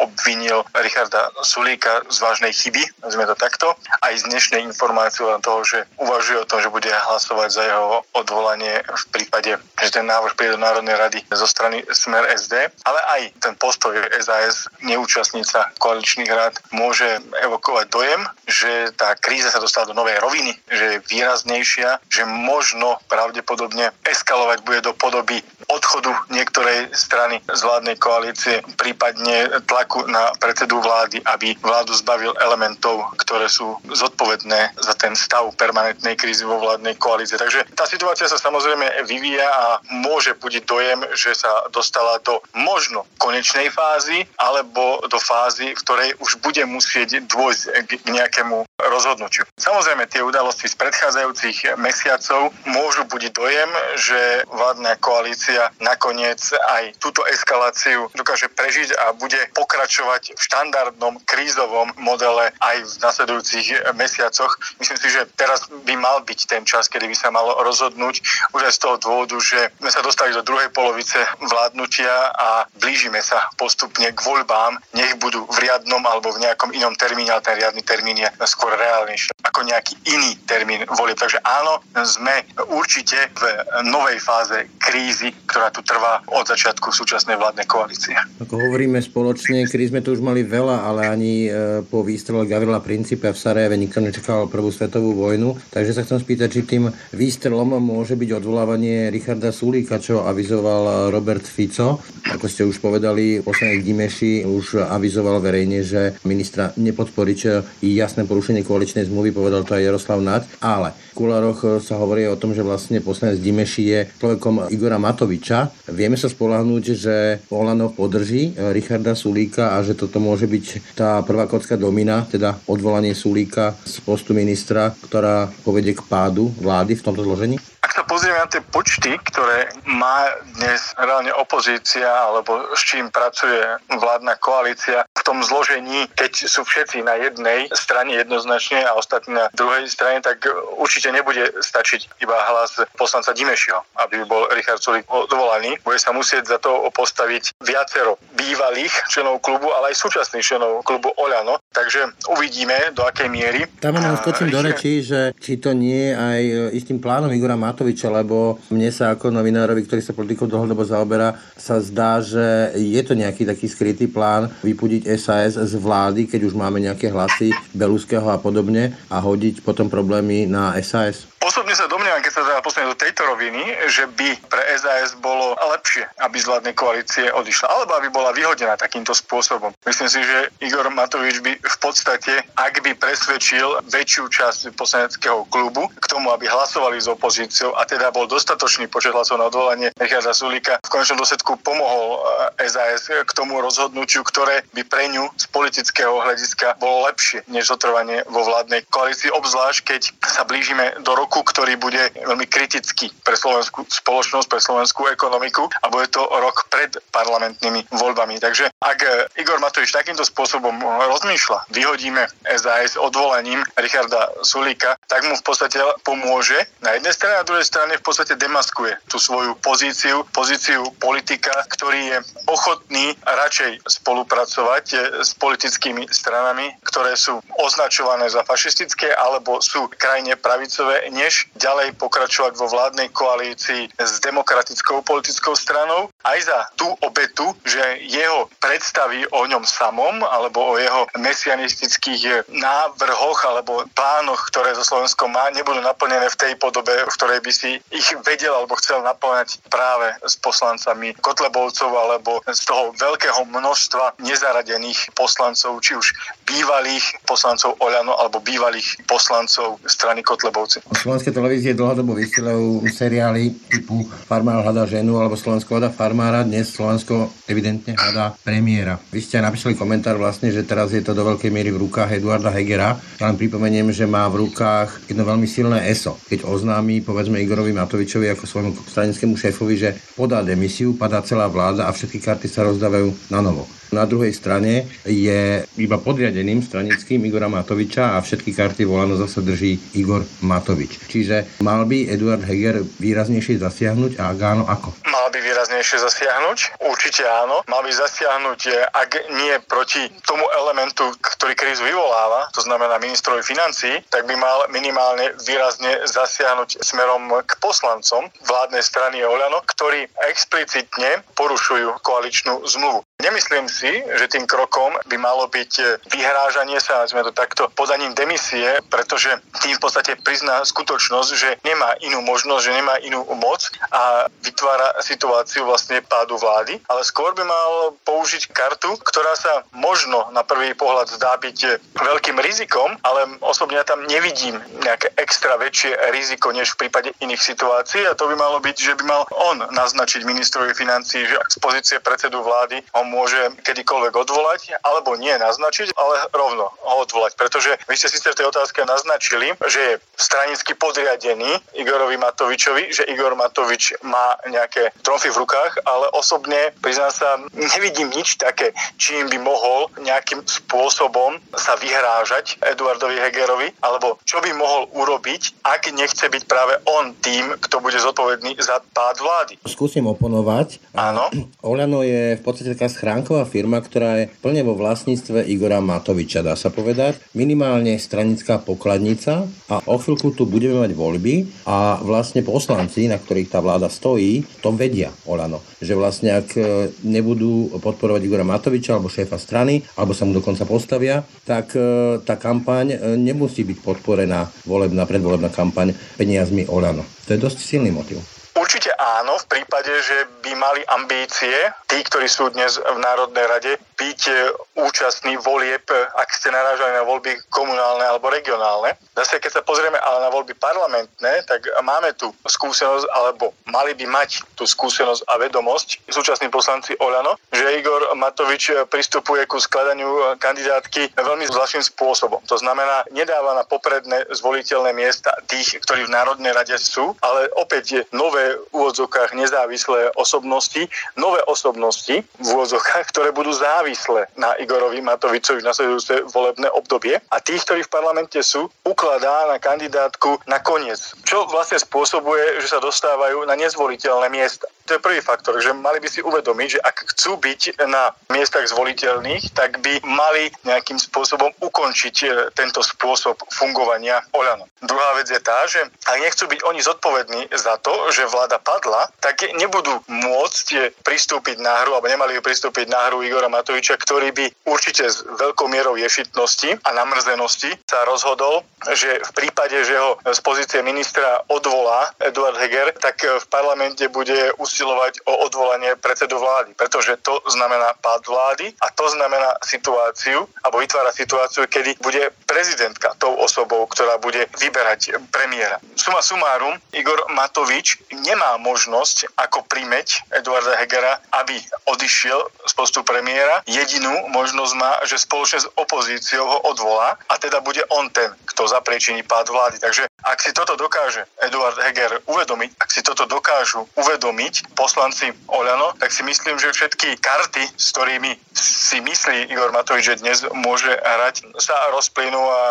obvinil 0.00 0.64
Richarda 0.72 1.30
Sulíka 1.44 2.04
z 2.08 2.18
vážnej 2.20 2.52
chyby, 2.52 2.82
nazvime 3.04 3.28
to 3.28 3.36
takto, 3.36 3.76
aj 4.02 4.14
z 4.18 4.28
dnešnej 4.28 4.60
informácie 4.64 5.24
len 5.24 5.40
toho, 5.44 5.62
že 5.64 5.84
uvažuje 6.00 6.40
o 6.40 6.48
tom, 6.48 6.60
že 6.64 6.72
bude 6.72 6.88
hlasovať 6.88 7.48
za 7.52 7.62
jeho 7.64 8.02
odvolanie 8.16 8.80
v 8.84 9.04
prípade, 9.12 9.52
že 9.82 9.90
ten 9.92 10.06
návrh 10.08 10.34
príde 10.34 10.56
do 10.56 10.64
Národnej 10.64 10.96
rady 10.96 11.18
zo 11.32 11.46
strany 11.46 11.84
Smer 11.92 12.24
SD, 12.34 12.72
ale 12.84 13.00
aj 13.18 13.20
ten 13.40 13.54
postoj 13.60 13.94
SAS, 14.22 14.68
neúčastnica 14.80 15.68
koaličných 15.78 16.30
rád, 16.30 16.54
môže 16.72 17.06
evokovať 17.44 17.86
dojem, 17.90 18.20
že 18.48 18.92
tá 18.96 19.12
kríza 19.18 19.52
sa 19.52 19.60
dostala 19.60 19.90
do 19.90 19.98
novej 19.98 20.16
roviny, 20.22 20.56
že 20.70 20.84
je 20.96 21.04
výraznejšia, 21.10 22.00
že 22.08 22.22
možno 22.24 22.96
pravdepodobne 23.10 23.90
eskalovať 24.06 24.58
bude 24.64 24.80
do 24.84 24.92
podoby 24.94 25.42
odchodu 25.68 26.14
niektorej 26.32 26.94
strany 26.96 27.42
z 27.44 27.60
vládnej 27.60 27.96
koalície, 28.00 28.64
prípadne 28.80 29.17
tlaku 29.66 30.06
na 30.06 30.32
predsedu 30.38 30.80
vlády, 30.80 31.22
aby 31.24 31.54
vládu 31.60 31.94
zbavil 31.94 32.34
elementov, 32.38 33.14
ktoré 33.18 33.50
sú 33.50 33.76
zodpovedné 33.90 34.78
za 34.78 34.94
ten 34.94 35.16
stav 35.18 35.50
permanentnej 35.58 36.14
krízy 36.14 36.44
vo 36.44 36.58
vládnej 36.60 36.94
koalície. 36.96 37.38
Takže 37.38 37.66
tá 37.74 37.84
situácia 37.86 38.30
sa 38.30 38.38
samozrejme 38.38 39.06
vyvíja 39.08 39.46
a 39.48 39.66
môže 40.04 40.34
budiť 40.38 40.62
dojem, 40.64 41.00
že 41.14 41.34
sa 41.34 41.50
dostala 41.70 42.18
do 42.22 42.38
možno 42.54 43.04
konečnej 43.18 43.70
fázy 43.70 44.24
alebo 44.38 45.02
do 45.06 45.18
fázy, 45.18 45.74
v 45.74 45.82
ktorej 45.82 46.10
už 46.22 46.38
bude 46.42 46.62
musieť 46.64 47.24
dôjsť 47.26 47.62
k 47.88 48.08
nejakému 48.08 48.64
rozhodnutiu. 48.78 49.44
Samozrejme, 49.58 50.06
tie 50.06 50.22
udalosti 50.22 50.70
z 50.70 50.78
predchádzajúcich 50.78 51.74
mesiacov 51.76 52.54
môžu 52.66 53.02
budiť 53.10 53.32
dojem, 53.34 53.70
že 53.98 54.46
vládna 54.48 54.94
koalícia 55.02 55.74
nakoniec 55.82 56.38
aj 56.54 56.94
túto 57.02 57.26
eskaláciu 57.26 58.06
dokáže 58.14 58.46
prežiť 58.54 58.94
a 58.94 59.07
bude 59.14 59.38
pokračovať 59.54 60.34
v 60.36 60.40
štandardnom 60.40 61.20
krízovom 61.24 61.92
modele 62.00 62.50
aj 62.60 62.76
v 62.84 62.92
nasledujúcich 63.00 63.66
mesiacoch. 63.94 64.56
Myslím 64.80 64.98
si, 64.98 65.08
že 65.12 65.28
teraz 65.36 65.68
by 65.70 65.94
mal 65.96 66.20
byť 66.24 66.40
ten 66.48 66.62
čas, 66.64 66.88
kedy 66.88 67.08
by 67.08 67.16
sa 67.16 67.28
malo 67.30 67.56
rozhodnúť 67.64 68.20
už 68.52 68.60
aj 68.64 68.72
z 68.74 68.82
toho 68.82 68.96
dôvodu, 68.98 69.36
že 69.40 69.70
sme 69.78 69.90
sa 69.92 70.00
dostali 70.02 70.34
do 70.34 70.42
druhej 70.42 70.68
polovice 70.72 71.18
vládnutia 71.40 72.12
a 72.34 72.48
blížime 72.80 73.22
sa 73.22 73.48
postupne 73.56 74.10
k 74.12 74.20
voľbám. 74.20 74.80
Nech 74.94 75.16
budú 75.20 75.44
v 75.48 75.58
riadnom 75.64 76.02
alebo 76.06 76.34
v 76.34 76.42
nejakom 76.44 76.74
inom 76.74 76.94
termíne, 76.96 77.32
ale 77.32 77.44
ten 77.44 77.56
riadny 77.58 77.82
termín 77.84 78.16
je 78.18 78.28
skôr 78.48 78.72
reálnejší 78.74 79.30
ako 79.44 79.64
nejaký 79.64 79.94
iný 80.12 80.36
termín 80.44 80.84
volieb. 80.92 81.18
Takže 81.18 81.40
áno, 81.42 81.80
sme 82.04 82.44
určite 82.70 83.16
v 83.34 83.42
novej 83.88 84.18
fáze 84.20 84.68
krízy, 84.78 85.32
ktorá 85.48 85.72
tu 85.72 85.80
trvá 85.82 86.22
od 86.30 86.44
začiatku 86.46 86.92
súčasnej 86.92 87.38
vládnej 87.40 87.66
koalície. 87.66 88.14
Ako 88.42 88.54
hovoríme 88.54 88.97
spoločne, 89.02 89.64
kríz 89.66 89.90
sme 89.90 90.04
tu 90.04 90.12
už 90.12 90.22
mali 90.22 90.44
veľa, 90.44 90.84
ale 90.84 91.08
ani 91.08 91.34
e, 91.46 91.50
po 91.86 92.04
výstrele 92.04 92.44
Gavrila 92.44 92.84
Principe 92.84 93.32
v 93.32 93.38
Sarajeve 93.38 93.78
nikto 93.80 94.04
nečakal 94.04 94.46
prvú 94.46 94.68
svetovú 94.68 95.16
vojnu. 95.16 95.56
Takže 95.72 95.96
sa 95.96 96.04
chcem 96.04 96.20
spýtať, 96.20 96.48
či 96.50 96.60
tým 96.66 96.84
výstrelom 97.16 97.78
môže 97.80 98.14
byť 98.14 98.30
odvolávanie 98.38 99.08
Richarda 99.08 99.50
Sulíka, 99.50 99.98
čo 99.98 100.26
avizoval 100.26 101.10
Robert 101.10 101.44
Fico. 101.44 101.98
Ako 102.28 102.46
ste 102.46 102.68
už 102.68 102.78
povedali, 102.78 103.40
poslanec 103.40 103.82
Dimeši 103.82 104.44
už 104.44 104.84
avizoval 104.84 105.40
verejne, 105.40 105.80
že 105.82 106.18
ministra 106.28 106.74
je 106.76 107.90
jasné 107.94 108.24
porušenie 108.24 108.62
koaličnej 108.64 109.08
zmluvy 109.08 109.30
povedal 109.32 109.64
to 109.64 109.74
aj 109.74 109.82
Jaroslav 109.86 110.18
Naď, 110.20 110.42
ale 110.60 110.92
kulároch 111.18 111.60
eh, 111.66 111.70
sa 111.82 111.98
hovorí 111.98 112.30
o 112.30 112.38
tom, 112.38 112.54
že 112.54 112.62
vlastne 112.62 113.02
poslanec 113.02 113.42
Dimeši 113.42 113.82
je 113.82 114.00
človekom 114.22 114.70
Igora 114.70 115.02
Matoviča. 115.02 115.90
Vieme 115.90 116.14
sa 116.14 116.30
spolahnúť, 116.30 116.84
že 116.94 117.14
Olano 117.50 117.90
podrží 117.90 118.54
eh, 118.54 118.70
Richarda 118.70 119.18
Sulíka 119.18 119.74
a 119.74 119.82
že 119.82 119.98
toto 119.98 120.22
môže 120.22 120.46
byť 120.46 120.94
tá 120.94 121.18
prvá 121.26 121.50
kocka 121.50 121.74
domina, 121.74 122.22
teda 122.30 122.62
odvolanie 122.70 123.18
Sulíka 123.18 123.74
z 123.82 123.98
postu 124.06 124.30
ministra, 124.30 124.94
ktorá 124.94 125.50
povedie 125.66 125.98
k 125.98 126.06
pádu 126.06 126.54
vlády 126.62 126.94
v 126.94 127.02
tomto 127.02 127.26
zložení? 127.26 127.58
Ak 127.82 127.96
sa 127.96 128.04
pozrieme 128.04 128.36
na 128.38 128.46
tie 128.46 128.60
počty, 128.60 129.16
ktoré 129.16 129.72
má 129.88 130.28
dnes 130.60 130.92
reálne 131.00 131.32
opozícia 131.32 132.04
alebo 132.04 132.68
s 132.76 132.84
čím 132.84 133.08
pracuje 133.08 133.64
vládna 133.88 134.36
koalícia 134.38 135.08
tom 135.28 135.44
zložení, 135.44 136.08
keď 136.16 136.48
sú 136.48 136.64
všetci 136.64 137.04
na 137.04 137.20
jednej 137.20 137.68
strane 137.76 138.16
jednoznačne 138.16 138.80
a 138.88 138.96
ostatní 138.96 139.36
na 139.36 139.52
druhej 139.52 139.84
strane, 139.92 140.24
tak 140.24 140.48
určite 140.80 141.12
nebude 141.12 141.52
stačiť 141.60 142.24
iba 142.24 142.32
hlas 142.32 142.80
poslanca 142.96 143.36
Dimešiho, 143.36 143.76
aby 144.08 144.24
bol 144.24 144.48
Richard 144.56 144.80
Sulik 144.80 145.04
odvolaný. 145.04 145.76
Bude 145.84 146.00
sa 146.00 146.16
musieť 146.16 146.48
za 146.48 146.56
to 146.56 146.88
postaviť 146.96 147.60
viacero 147.60 148.16
bývalých 148.40 149.12
členov 149.12 149.44
klubu, 149.44 149.68
ale 149.76 149.92
aj 149.92 150.00
súčasných 150.00 150.40
členov 150.40 150.80
klubu 150.80 151.12
Oľano. 151.20 151.60
Takže 151.76 152.24
uvidíme, 152.32 152.96
do 152.96 153.04
akej 153.04 153.28
miery. 153.28 153.68
Tam 153.84 154.00
vám 154.00 154.16
skočím 154.16 154.48
do 154.48 154.64
rečí, 154.64 155.04
že 155.04 155.36
či 155.36 155.60
to 155.60 155.76
nie 155.76 156.08
je 156.08 156.12
aj 156.16 156.40
istým 156.72 156.98
plánom 157.04 157.28
Igora 157.28 157.60
Matoviča, 157.60 158.08
lebo 158.08 158.56
mne 158.72 158.88
sa 158.88 159.12
ako 159.12 159.28
novinárovi, 159.28 159.84
ktorý 159.84 160.00
sa 160.00 160.16
politikou 160.16 160.48
dlhodobo 160.48 160.88
zaoberá, 160.88 161.36
sa 161.60 161.84
zdá, 161.84 162.24
že 162.24 162.72
je 162.80 163.02
to 163.04 163.12
nejaký 163.12 163.44
taký 163.44 163.68
skrytý 163.68 164.08
plán 164.08 164.48
vypudiť 164.64 165.17
SAS 165.18 165.58
z 165.58 165.74
vlády, 165.74 166.30
keď 166.30 166.48
už 166.48 166.54
máme 166.54 166.78
nejaké 166.78 167.10
hlasy 167.10 167.50
Beluského 167.74 168.24
a 168.30 168.38
podobne 168.38 168.94
a 169.10 169.18
hodiť 169.18 169.66
potom 169.66 169.90
problémy 169.90 170.46
na 170.46 170.78
SAS. 170.80 171.26
Osobne 171.42 171.72
sa 171.74 171.90
domnievam, 171.90 172.20
keď 172.22 172.32
sa 172.34 172.42
teda 172.44 172.60
posuniem 172.62 172.92
do 172.92 172.98
tejto 172.98 173.22
roviny, 173.26 173.62
že 173.90 174.06
by 174.14 174.36
pre 174.46 174.62
SAS 174.78 175.18
bolo 175.18 175.58
lepšie, 175.74 176.06
aby 176.22 176.36
z 176.38 176.44
vládnej 176.44 176.74
koalície 176.76 177.24
odišla, 177.32 177.66
alebo 177.66 177.98
aby 177.98 178.08
bola 178.12 178.30
vyhodená 178.36 178.78
takýmto 178.78 179.16
spôsobom. 179.16 179.74
Myslím 179.82 180.12
si, 180.12 180.20
že 180.22 180.52
Igor 180.60 180.86
Matovič 180.92 181.40
by 181.40 181.58
v 181.58 181.76
podstate, 181.80 182.44
ak 182.52 182.84
by 182.84 182.92
presvedčil 182.94 183.80
väčšiu 183.90 184.28
časť 184.28 184.76
poslaneckého 184.76 185.48
klubu 185.48 185.88
k 185.98 186.06
tomu, 186.06 186.30
aby 186.30 186.46
hlasovali 186.46 187.00
s 187.00 187.08
opozíciou 187.08 187.72
a 187.74 187.88
teda 187.88 188.12
bol 188.12 188.28
dostatočný 188.28 188.86
počet 188.92 189.16
hlasov 189.16 189.40
na 189.40 189.48
odvolanie 189.48 189.88
Richarda 189.96 190.36
Sulíka, 190.36 190.76
v 190.84 190.92
konečnom 190.92 191.18
dôsledku 191.24 191.56
pomohol 191.64 192.22
SAS 192.60 193.08
eh, 193.08 193.24
k 193.24 193.30
tomu 193.32 193.58
rozhodnutiu, 193.64 194.20
ktoré 194.20 194.68
by 194.76 194.84
pre 194.84 195.07
ňu 195.10 195.24
z 195.34 195.46
politického 195.50 196.22
hľadiska 196.22 196.78
bolo 196.78 197.08
lepšie 197.10 197.42
než 197.50 197.72
zotrvanie 197.72 198.22
vo 198.30 198.46
vládnej 198.46 198.86
koalícii, 198.92 199.34
obzvlášť 199.34 199.78
keď 199.82 200.02
sa 200.22 200.46
blížime 200.46 200.94
do 201.02 201.12
roku 201.18 201.40
ktorý 201.48 201.80
bude 201.80 202.12
veľmi 202.12 202.44
kritický 202.44 203.08
pre 203.24 203.32
slovenskú 203.32 203.88
spoločnosť, 203.88 204.46
pre 204.52 204.60
slovenskú 204.60 205.08
ekonomiku 205.08 205.72
a 205.80 205.86
bude 205.88 206.12
to 206.12 206.20
rok 206.20 206.68
pred 206.68 206.92
parlamentnými 207.14 207.88
voľbami. 207.88 208.36
Takže 208.36 208.68
ak 208.84 208.98
Igor 209.40 209.58
Matovič 209.64 209.90
takýmto 209.94 210.28
spôsobom 210.28 210.76
rozmýšľa, 210.84 211.72
vyhodíme 211.72 212.28
SAS 212.60 213.00
odvolaním 213.00 213.64
Richarda 213.80 214.28
Sulíka, 214.44 215.00
tak 215.08 215.24
mu 215.24 215.34
v 215.34 215.44
podstate 215.46 215.80
pomôže. 216.04 216.58
Na 216.84 216.94
jednej 216.98 217.14
strane 217.16 217.40
a 217.40 217.46
druhej 217.48 217.64
strane 217.64 217.96
v 217.96 218.04
podstate 218.04 218.36
demaskuje 218.36 218.92
tú 219.08 219.16
svoju 219.16 219.56
pozíciu, 219.64 220.26
pozíciu 220.34 220.84
politika, 221.00 221.64
ktorý 221.72 222.00
je 222.12 222.18
ochotný 222.44 223.16
radšej 223.24 223.88
spolupracovať 223.88 224.84
s 225.22 225.34
politickými 225.36 226.06
stranami, 226.10 226.74
ktoré 226.86 227.14
sú 227.18 227.40
označované 227.58 228.30
za 228.30 228.44
fašistické 228.44 229.12
alebo 229.14 229.58
sú 229.62 229.90
krajine 229.98 230.36
pravicové, 230.38 231.10
než 231.10 231.50
ďalej 231.58 231.98
pokračovať 231.98 232.52
vo 232.56 232.70
vládnej 232.70 233.08
koalícii 233.10 233.90
s 233.98 234.12
demokratickou 234.22 235.02
politickou 235.02 235.58
stranou, 235.58 236.08
aj 236.24 236.38
za 236.44 236.58
tú 236.78 236.88
obetu, 237.02 237.54
že 237.64 237.80
jeho 238.06 238.46
predstavy 238.62 239.26
o 239.34 239.42
ňom 239.46 239.64
samom 239.64 240.22
alebo 240.22 240.62
o 240.62 240.74
jeho 240.78 241.10
mesianistických 241.18 242.48
návrhoch 242.52 243.40
alebo 243.44 243.84
plánoch, 243.92 244.48
ktoré 244.52 244.74
zo 244.78 244.84
Slovensko 244.86 245.26
má, 245.26 245.50
nebudú 245.50 245.82
naplnené 245.82 246.30
v 246.30 246.40
tej 246.40 246.52
podobe, 246.56 246.94
v 246.94 247.14
ktorej 247.18 247.40
by 247.42 247.52
si 247.52 247.82
ich 247.90 248.08
vedel 248.22 248.54
alebo 248.54 248.78
chcel 248.78 249.02
naplňať 249.02 249.58
práve 249.66 250.14
s 250.22 250.38
poslancami 250.38 251.14
Kotlebovcov 251.18 251.90
alebo 251.90 252.40
z 252.46 252.62
toho 252.64 252.94
veľkého 252.94 253.42
množstva 253.48 254.22
nezaradených 254.22 254.77
poslancov, 255.14 255.80
či 255.80 255.96
už 255.96 256.06
bývalých 256.48 257.04
poslancov 257.28 257.76
Oľano 257.78 258.16
alebo 258.16 258.40
bývalých 258.40 259.04
poslancov 259.04 259.76
strany 259.84 260.24
Kotlebovci 260.24 260.80
slovenské 260.98 261.30
televízie 261.30 261.72
dlhodobo 261.72 262.12
vysielajú 262.18 262.82
seriály 262.90 263.54
typu 263.70 264.02
Farmár 264.26 264.66
hľadá 264.66 264.84
ženu 264.84 265.16
alebo 265.22 265.38
Slovensko 265.38 265.78
hľadá 265.78 265.94
farmára. 265.94 266.42
Dnes 266.42 266.74
Slovensko 266.74 267.30
evidentne 267.46 267.94
hľadá 267.94 268.34
premiéra. 268.42 268.98
Vy 269.08 269.24
ste 269.24 269.40
napísali 269.40 269.78
komentár 269.78 270.18
vlastne, 270.18 270.50
že 270.50 270.66
teraz 270.66 270.90
je 270.92 271.00
to 271.00 271.16
do 271.16 271.24
veľkej 271.24 271.48
miery 271.48 271.70
v 271.70 271.86
rukách 271.86 272.18
Eduarda 272.18 272.50
Hegera. 272.50 272.98
Len 273.22 273.38
pripomeniem, 273.38 273.88
že 273.94 274.04
má 274.04 274.26
v 274.28 274.48
rukách 274.48 275.08
jedno 275.08 275.24
veľmi 275.24 275.46
silné 275.46 275.86
ESO. 275.88 276.18
Keď 276.28 276.44
oznámi, 276.44 277.00
povedzme 277.00 277.40
Igorovi 277.40 277.72
Matovičovi 277.72 278.28
ako 278.34 278.44
svojmu 278.44 278.70
stranickému 278.84 279.38
šéfovi, 279.38 279.74
že 279.78 279.90
podá 280.18 280.42
demisiu, 280.42 280.98
padá 280.98 281.22
celá 281.22 281.46
vláda 281.46 281.86
a 281.86 281.94
všetky 281.94 282.20
karty 282.20 282.50
sa 282.50 282.66
rozdávajú 282.68 283.32
na 283.32 283.40
novo. 283.40 283.64
Na 283.88 284.04
druhej 284.04 284.36
strane 284.36 284.84
je 285.08 285.64
iba 285.80 285.96
podriadeným 286.38 286.62
stranickým 286.62 287.18
Igora 287.26 287.50
Matoviča 287.50 288.14
a 288.14 288.22
všetky 288.22 288.54
karty 288.54 288.86
volano 288.86 289.18
zase 289.18 289.42
drží 289.42 289.98
Igor 289.98 290.22
Matovič. 290.46 291.10
Čiže 291.10 291.58
mal 291.66 291.82
by 291.82 292.14
Eduard 292.14 292.46
Heger 292.46 292.78
výraznejšie 293.02 293.58
zasiahnuť 293.58 294.22
a 294.22 294.30
ak 294.30 294.38
áno, 294.38 294.62
ako? 294.70 294.94
Mal 295.10 295.26
by 295.34 295.38
výraznejšie 295.42 295.98
zasiahnuť? 295.98 296.78
Určite 296.86 297.26
áno. 297.26 297.66
Mal 297.66 297.82
by 297.82 297.90
zasiahnuť, 297.90 298.60
eh, 298.70 298.86
ak 298.86 299.10
nie 299.34 299.50
proti 299.66 300.06
tomu 300.22 300.46
elementu, 300.62 301.10
ktorý 301.18 301.58
krízu 301.58 301.82
vyvoláva, 301.82 302.54
to 302.54 302.62
znamená 302.62 303.02
ministrovi 303.02 303.42
financí, 303.42 303.90
tak 304.06 304.22
by 304.30 304.38
mal 304.38 304.70
minimálne 304.70 305.34
výrazne 305.42 306.06
zasiahnuť 306.06 306.86
smerom 306.86 307.34
k 307.42 307.50
poslancom 307.58 308.30
vládnej 308.46 308.86
strany 308.86 309.26
Oľano, 309.26 309.58
ktorí 309.66 310.06
explicitne 310.30 311.26
porušujú 311.34 311.98
koaličnú 312.06 312.62
zmluvu. 312.62 313.07
Nemyslím 313.18 313.66
si, 313.66 313.90
že 314.14 314.30
tým 314.30 314.46
krokom 314.46 314.94
by 315.10 315.18
malo 315.18 315.50
byť 315.50 315.72
e, 315.82 315.84
vyhrážanie 316.14 316.78
sa, 316.78 317.02
sme 317.02 317.26
to 317.26 317.34
takto, 317.34 317.66
podaním 317.74 318.14
demisie, 318.14 318.78
pretože 318.94 319.26
tým 319.58 319.74
v 319.74 319.82
podstate 319.82 320.14
prizná 320.22 320.62
skutočnosť, 320.62 321.30
že 321.34 321.58
nemá 321.66 321.98
inú 322.06 322.22
možnosť, 322.22 322.62
že 322.62 322.78
nemá 322.78 322.94
inú 323.02 323.26
moc 323.34 323.74
a 323.90 324.30
vytvára 324.46 325.02
situáciu 325.02 325.66
vlastne 325.66 325.98
pádu 326.06 326.38
vlády, 326.38 326.78
ale 326.86 327.02
skôr 327.02 327.34
by 327.34 327.42
mal 327.42 327.98
použiť 328.06 328.54
kartu, 328.54 328.94
ktorá 329.02 329.34
sa 329.34 329.66
možno 329.74 330.30
na 330.30 330.46
prvý 330.46 330.78
pohľad 330.78 331.10
zdá 331.10 331.42
byť 331.42 331.58
e, 331.66 331.70
veľkým 331.98 332.38
rizikom, 332.38 333.02
ale 333.02 333.34
osobne 333.42 333.82
ja 333.82 333.84
tam 333.84 334.06
nevidím 334.06 334.62
nejaké 334.86 335.10
extra 335.18 335.58
väčšie 335.58 336.14
riziko 336.14 336.54
než 336.54 336.78
v 336.78 336.86
prípade 336.86 337.10
iných 337.18 337.42
situácií. 337.42 338.06
A 338.06 338.14
to 338.14 338.30
by 338.30 338.38
malo 338.38 338.62
byť, 338.62 338.78
že 338.78 338.94
by 338.94 339.10
mal 339.10 339.26
on 339.34 339.66
naznačiť 339.74 340.22
ministrovi 340.22 340.70
financí, 340.70 341.26
že 341.26 341.34
z 341.34 341.58
pozície 341.58 341.98
predsedu 341.98 342.46
vlády 342.46 342.78
ho 342.94 343.07
môže 343.08 343.40
kedykoľvek 343.64 344.14
odvolať, 344.14 344.76
alebo 344.84 345.16
nie 345.16 345.32
naznačiť, 345.34 345.96
ale 345.96 346.28
rovno 346.30 346.68
ho 346.84 346.94
odvolať. 347.02 347.34
Pretože 347.40 347.74
vy 347.88 347.94
ste 347.96 348.12
síce 348.12 348.28
v 348.30 348.38
tej 348.38 348.46
otázke 348.52 348.84
naznačili, 348.84 349.56
že 349.66 349.80
je 349.80 349.94
stranicky 350.20 350.76
podriadený 350.76 351.58
Igorovi 351.74 352.20
Matovičovi, 352.20 352.92
že 352.92 353.08
Igor 353.08 353.34
Matovič 353.34 353.96
má 354.04 354.36
nejaké 354.50 354.92
tromfy 355.00 355.32
v 355.32 355.40
rukách, 355.46 355.80
ale 355.86 356.10
osobne, 356.12 356.74
priznám 356.84 357.12
sa, 357.14 357.40
nevidím 357.54 358.12
nič 358.12 358.36
také, 358.36 358.74
čím 359.00 359.30
by 359.32 359.38
mohol 359.40 359.88
nejakým 360.02 360.44
spôsobom 360.44 361.40
sa 361.54 361.78
vyhrážať 361.78 362.58
Eduardovi 362.60 363.16
Hegerovi, 363.16 363.72
alebo 363.80 364.18
čo 364.26 364.42
by 364.42 364.50
mohol 364.52 364.90
urobiť, 364.92 365.64
ak 365.64 365.94
nechce 365.94 366.26
byť 366.26 366.42
práve 366.44 366.76
on 366.84 367.14
tým, 367.22 367.54
kto 367.62 367.78
bude 367.78 367.96
zodpovedný 367.96 368.58
za 368.58 368.82
pád 368.92 369.16
vlády. 369.22 369.54
Skúsim 369.64 370.04
oponovať. 370.10 370.82
Áno. 370.98 371.30
Olano 371.68 372.02
je 372.02 372.36
v 372.36 372.42
podstate 372.42 372.74
taká 372.74 372.90
schránková 372.98 373.46
firma, 373.46 373.78
ktorá 373.78 374.18
je 374.18 374.30
plne 374.42 374.66
vo 374.66 374.74
vlastníctve 374.74 375.46
Igora 375.46 375.78
Matoviča, 375.78 376.42
dá 376.42 376.58
sa 376.58 376.74
povedať. 376.74 377.22
Minimálne 377.30 377.94
stranická 377.94 378.58
pokladnica 378.58 379.46
a 379.70 379.78
o 379.86 379.96
chvíľku 380.02 380.34
tu 380.34 380.50
budeme 380.50 380.82
mať 380.82 380.98
voľby 380.98 381.46
a 381.70 382.02
vlastne 382.02 382.42
poslanci, 382.42 383.06
na 383.06 383.22
ktorých 383.22 383.54
tá 383.54 383.62
vláda 383.62 383.86
stojí, 383.86 384.42
to 384.58 384.74
vedia 384.74 385.14
Olano. 385.30 385.62
Že 385.78 385.94
vlastne 385.94 386.34
ak 386.34 386.48
e, 386.58 386.90
nebudú 387.06 387.78
podporovať 387.78 388.26
Igora 388.26 388.42
Matoviča 388.42 388.98
alebo 388.98 389.06
šéfa 389.06 389.38
strany, 389.38 389.78
alebo 389.94 390.10
sa 390.10 390.26
mu 390.26 390.34
dokonca 390.34 390.66
postavia, 390.66 391.22
tak 391.46 391.78
e, 391.78 392.18
tá 392.26 392.34
kampaň 392.34 392.98
e, 392.98 392.98
nemusí 393.14 393.62
byť 393.62 393.78
podporená 393.78 394.50
volebná, 394.66 395.06
predvolebná 395.06 395.54
kampaň 395.54 395.94
peniazmi 396.18 396.66
Olano. 396.66 397.06
To 397.30 397.36
je 397.36 397.38
dosť 397.38 397.58
silný 397.62 397.94
motiv. 397.94 398.37
Určite 398.58 398.90
áno, 398.98 399.38
v 399.38 399.46
prípade, 399.46 399.94
že 400.02 400.26
by 400.42 400.50
mali 400.58 400.82
ambície, 400.90 401.54
tí, 401.86 402.02
ktorí 402.02 402.26
sú 402.26 402.50
dnes 402.50 402.74
v 402.74 402.98
Národnej 402.98 403.46
rade, 403.46 403.78
byť 403.94 404.20
e, 404.26 404.34
účastní 404.82 405.38
volieb, 405.38 405.86
ak 405.94 406.28
ste 406.34 406.50
narážali 406.50 406.98
na 406.98 407.06
voľby 407.06 407.38
komunálne 407.54 408.02
alebo 408.02 408.26
regionálne. 408.34 408.98
Zase, 409.14 409.38
keď 409.38 409.58
sa 409.58 409.62
pozrieme 409.62 409.98
ale 410.02 410.26
na 410.26 410.30
voľby 410.34 410.58
parlamentné, 410.58 411.46
tak 411.46 411.70
máme 411.86 412.10
tu 412.18 412.34
skúsenosť, 412.50 413.06
alebo 413.14 413.54
mali 413.70 413.94
by 413.94 414.06
mať 414.10 414.42
tú 414.58 414.66
skúsenosť 414.66 415.22
a 415.30 415.38
vedomosť 415.38 416.10
súčasní 416.10 416.50
poslanci 416.50 416.98
Oľano, 416.98 417.38
že 417.54 417.78
Igor 417.78 418.10
Matovič 418.18 418.74
pristupuje 418.90 419.46
ku 419.46 419.62
skladaniu 419.62 420.34
kandidátky 420.42 421.14
veľmi 421.14 421.46
zvláštnym 421.46 421.86
spôsobom. 421.86 422.42
To 422.50 422.58
znamená, 422.58 423.06
nedáva 423.14 423.54
na 423.54 423.62
popredné 423.62 424.26
zvoliteľné 424.34 424.90
miesta 424.94 425.30
tých, 425.46 425.78
ktorí 425.82 426.10
v 426.10 426.14
Národnej 426.14 426.50
rade 426.54 426.74
sú, 426.78 427.14
ale 427.22 427.50
opäť 427.54 427.84
je 427.86 428.02
nové 428.14 428.47
v 428.56 428.72
úvodzokách 428.72 429.34
nezávislé 429.34 430.14
osobnosti, 430.14 430.86
nové 431.18 431.42
osobnosti 431.50 432.22
v 432.22 432.46
úvodzokách, 432.46 433.10
ktoré 433.12 433.34
budú 433.34 433.52
závislé 433.52 434.30
na 434.38 434.54
Igorovi 434.56 435.02
Matovičovi 435.02 435.60
v 435.60 435.68
nasledujúce 435.68 436.24
volebné 436.32 436.70
obdobie 436.72 437.18
a 437.32 437.36
tých, 437.42 437.66
ktorí 437.66 437.84
v 437.84 437.92
parlamente 437.92 438.38
sú, 438.40 438.70
ukladá 438.86 439.50
na 439.50 439.58
kandidátku 439.58 440.40
na 440.46 440.62
koniec. 440.62 441.12
Čo 441.26 441.48
vlastne 441.50 441.82
spôsobuje, 441.82 442.62
že 442.62 442.72
sa 442.72 442.80
dostávajú 442.80 443.44
na 443.44 443.58
nezvoliteľné 443.58 444.30
miesta. 444.30 444.70
To 444.88 444.96
je 444.96 445.04
prvý 445.04 445.20
faktor, 445.20 445.60
že 445.60 445.76
mali 445.76 446.00
by 446.00 446.08
si 446.08 446.24
uvedomiť, 446.24 446.68
že 446.72 446.80
ak 446.80 446.96
chcú 447.12 447.36
byť 447.36 447.76
na 447.92 448.08
miestach 448.32 448.64
zvoliteľných, 448.64 449.52
tak 449.52 449.84
by 449.84 450.00
mali 450.00 450.48
nejakým 450.64 450.96
spôsobom 450.96 451.52
ukončiť 451.60 452.16
e, 452.24 452.28
tento 452.56 452.80
spôsob 452.80 453.36
fungovania 453.52 454.24
Oľano. 454.32 454.64
Druhá 454.80 455.12
vec 455.20 455.28
je 455.28 455.36
tá, 455.44 455.68
že 455.68 455.84
ak 456.08 456.18
nechcú 456.24 456.48
byť 456.48 456.60
oni 456.64 456.80
zodpovední 456.80 457.52
za 457.52 457.76
to, 457.84 457.92
že 458.16 458.32
vláda 458.32 458.56
padla, 458.56 459.12
tak 459.20 459.44
nebudú 459.60 459.92
môcť 460.08 460.96
pristúpiť 461.04 461.60
na 461.60 461.84
hru, 461.84 461.92
alebo 461.92 462.08
nemali 462.08 462.40
by 462.40 462.48
pristúpiť 462.48 462.88
na 462.88 463.12
hru 463.12 463.20
Igora 463.20 463.52
Matoviča, 463.52 464.00
ktorý 464.00 464.32
by 464.32 464.72
určite 464.72 465.04
s 465.04 465.20
veľkou 465.20 465.68
mierou 465.68 466.00
ješitnosti 466.00 466.80
a 466.80 466.88
namrzenosti 466.96 467.76
sa 467.84 468.08
rozhodol, 468.08 468.64
že 468.88 469.20
v 469.20 469.30
prípade, 469.36 469.76
že 469.84 470.00
ho 470.00 470.16
z 470.24 470.40
pozície 470.40 470.80
ministra 470.80 471.44
odvolá 471.52 472.08
Eduard 472.24 472.56
Heger, 472.56 472.96
tak 472.96 473.20
v 473.20 473.44
parlamente 473.52 474.08
bude 474.08 474.56
usilovať 474.56 474.77
o 474.84 475.34
odvolanie 475.46 475.96
predsedu 475.96 476.38
vlády, 476.38 476.74
pretože 476.74 477.16
to 477.22 477.40
znamená 477.48 477.94
pád 478.02 478.26
vlády 478.26 478.74
a 478.82 478.90
to 478.92 479.06
znamená 479.10 479.54
situáciu, 479.62 480.48
alebo 480.64 480.82
vytvára 480.82 481.12
situáciu, 481.12 481.66
kedy 481.70 481.96
bude 482.02 482.30
prezidentka 482.46 483.14
tou 483.18 483.34
osobou, 483.38 483.86
ktorá 483.86 484.18
bude 484.18 484.46
vyberať 484.58 485.14
premiéra. 485.30 485.78
Suma 485.94 486.22
sumárum, 486.22 486.74
Igor 486.92 487.18
Matovič 487.30 488.00
nemá 488.10 488.58
možnosť 488.58 489.30
ako 489.36 489.62
primeť 489.68 490.32
Eduarda 490.34 490.74
Hegera, 490.80 491.20
aby 491.38 491.54
odišiel 491.86 492.38
z 492.66 492.72
postu 492.74 493.04
premiéra. 493.04 493.62
Jedinú 493.68 494.28
možnosť 494.32 494.72
má, 494.74 494.92
že 495.04 495.20
spoločne 495.20 495.62
s 495.62 495.70
opozíciou 495.76 496.44
ho 496.48 496.58
odvolá 496.72 497.20
a 497.28 497.34
teda 497.38 497.60
bude 497.60 497.84
on 497.92 498.10
ten, 498.10 498.32
kto 498.48 498.66
zapriečení 498.66 499.22
pád 499.22 499.52
vlády. 499.52 499.78
Takže 499.78 500.07
ak 500.28 500.44
si 500.44 500.52
toto 500.52 500.76
dokáže 500.76 501.24
Eduard 501.40 501.80
Heger 501.80 502.20
uvedomiť, 502.28 502.70
ak 502.76 502.90
si 502.92 503.00
toto 503.00 503.24
dokážu 503.24 503.88
uvedomiť 503.96 504.76
poslanci 504.76 505.32
Oľano, 505.48 505.96
tak 505.96 506.12
si 506.12 506.20
myslím, 506.20 506.60
že 506.60 506.74
všetky 506.74 507.16
karty, 507.16 507.64
s 507.64 507.96
ktorými 507.96 508.36
si 508.52 509.00
myslí 509.00 509.48
Igor 509.48 509.72
Matovič, 509.72 510.04
že 510.04 510.20
dnes 510.20 510.44
môže 510.52 510.90
hrať, 510.90 511.48
sa 511.56 511.74
rozplynú 511.96 512.38
a 512.38 512.62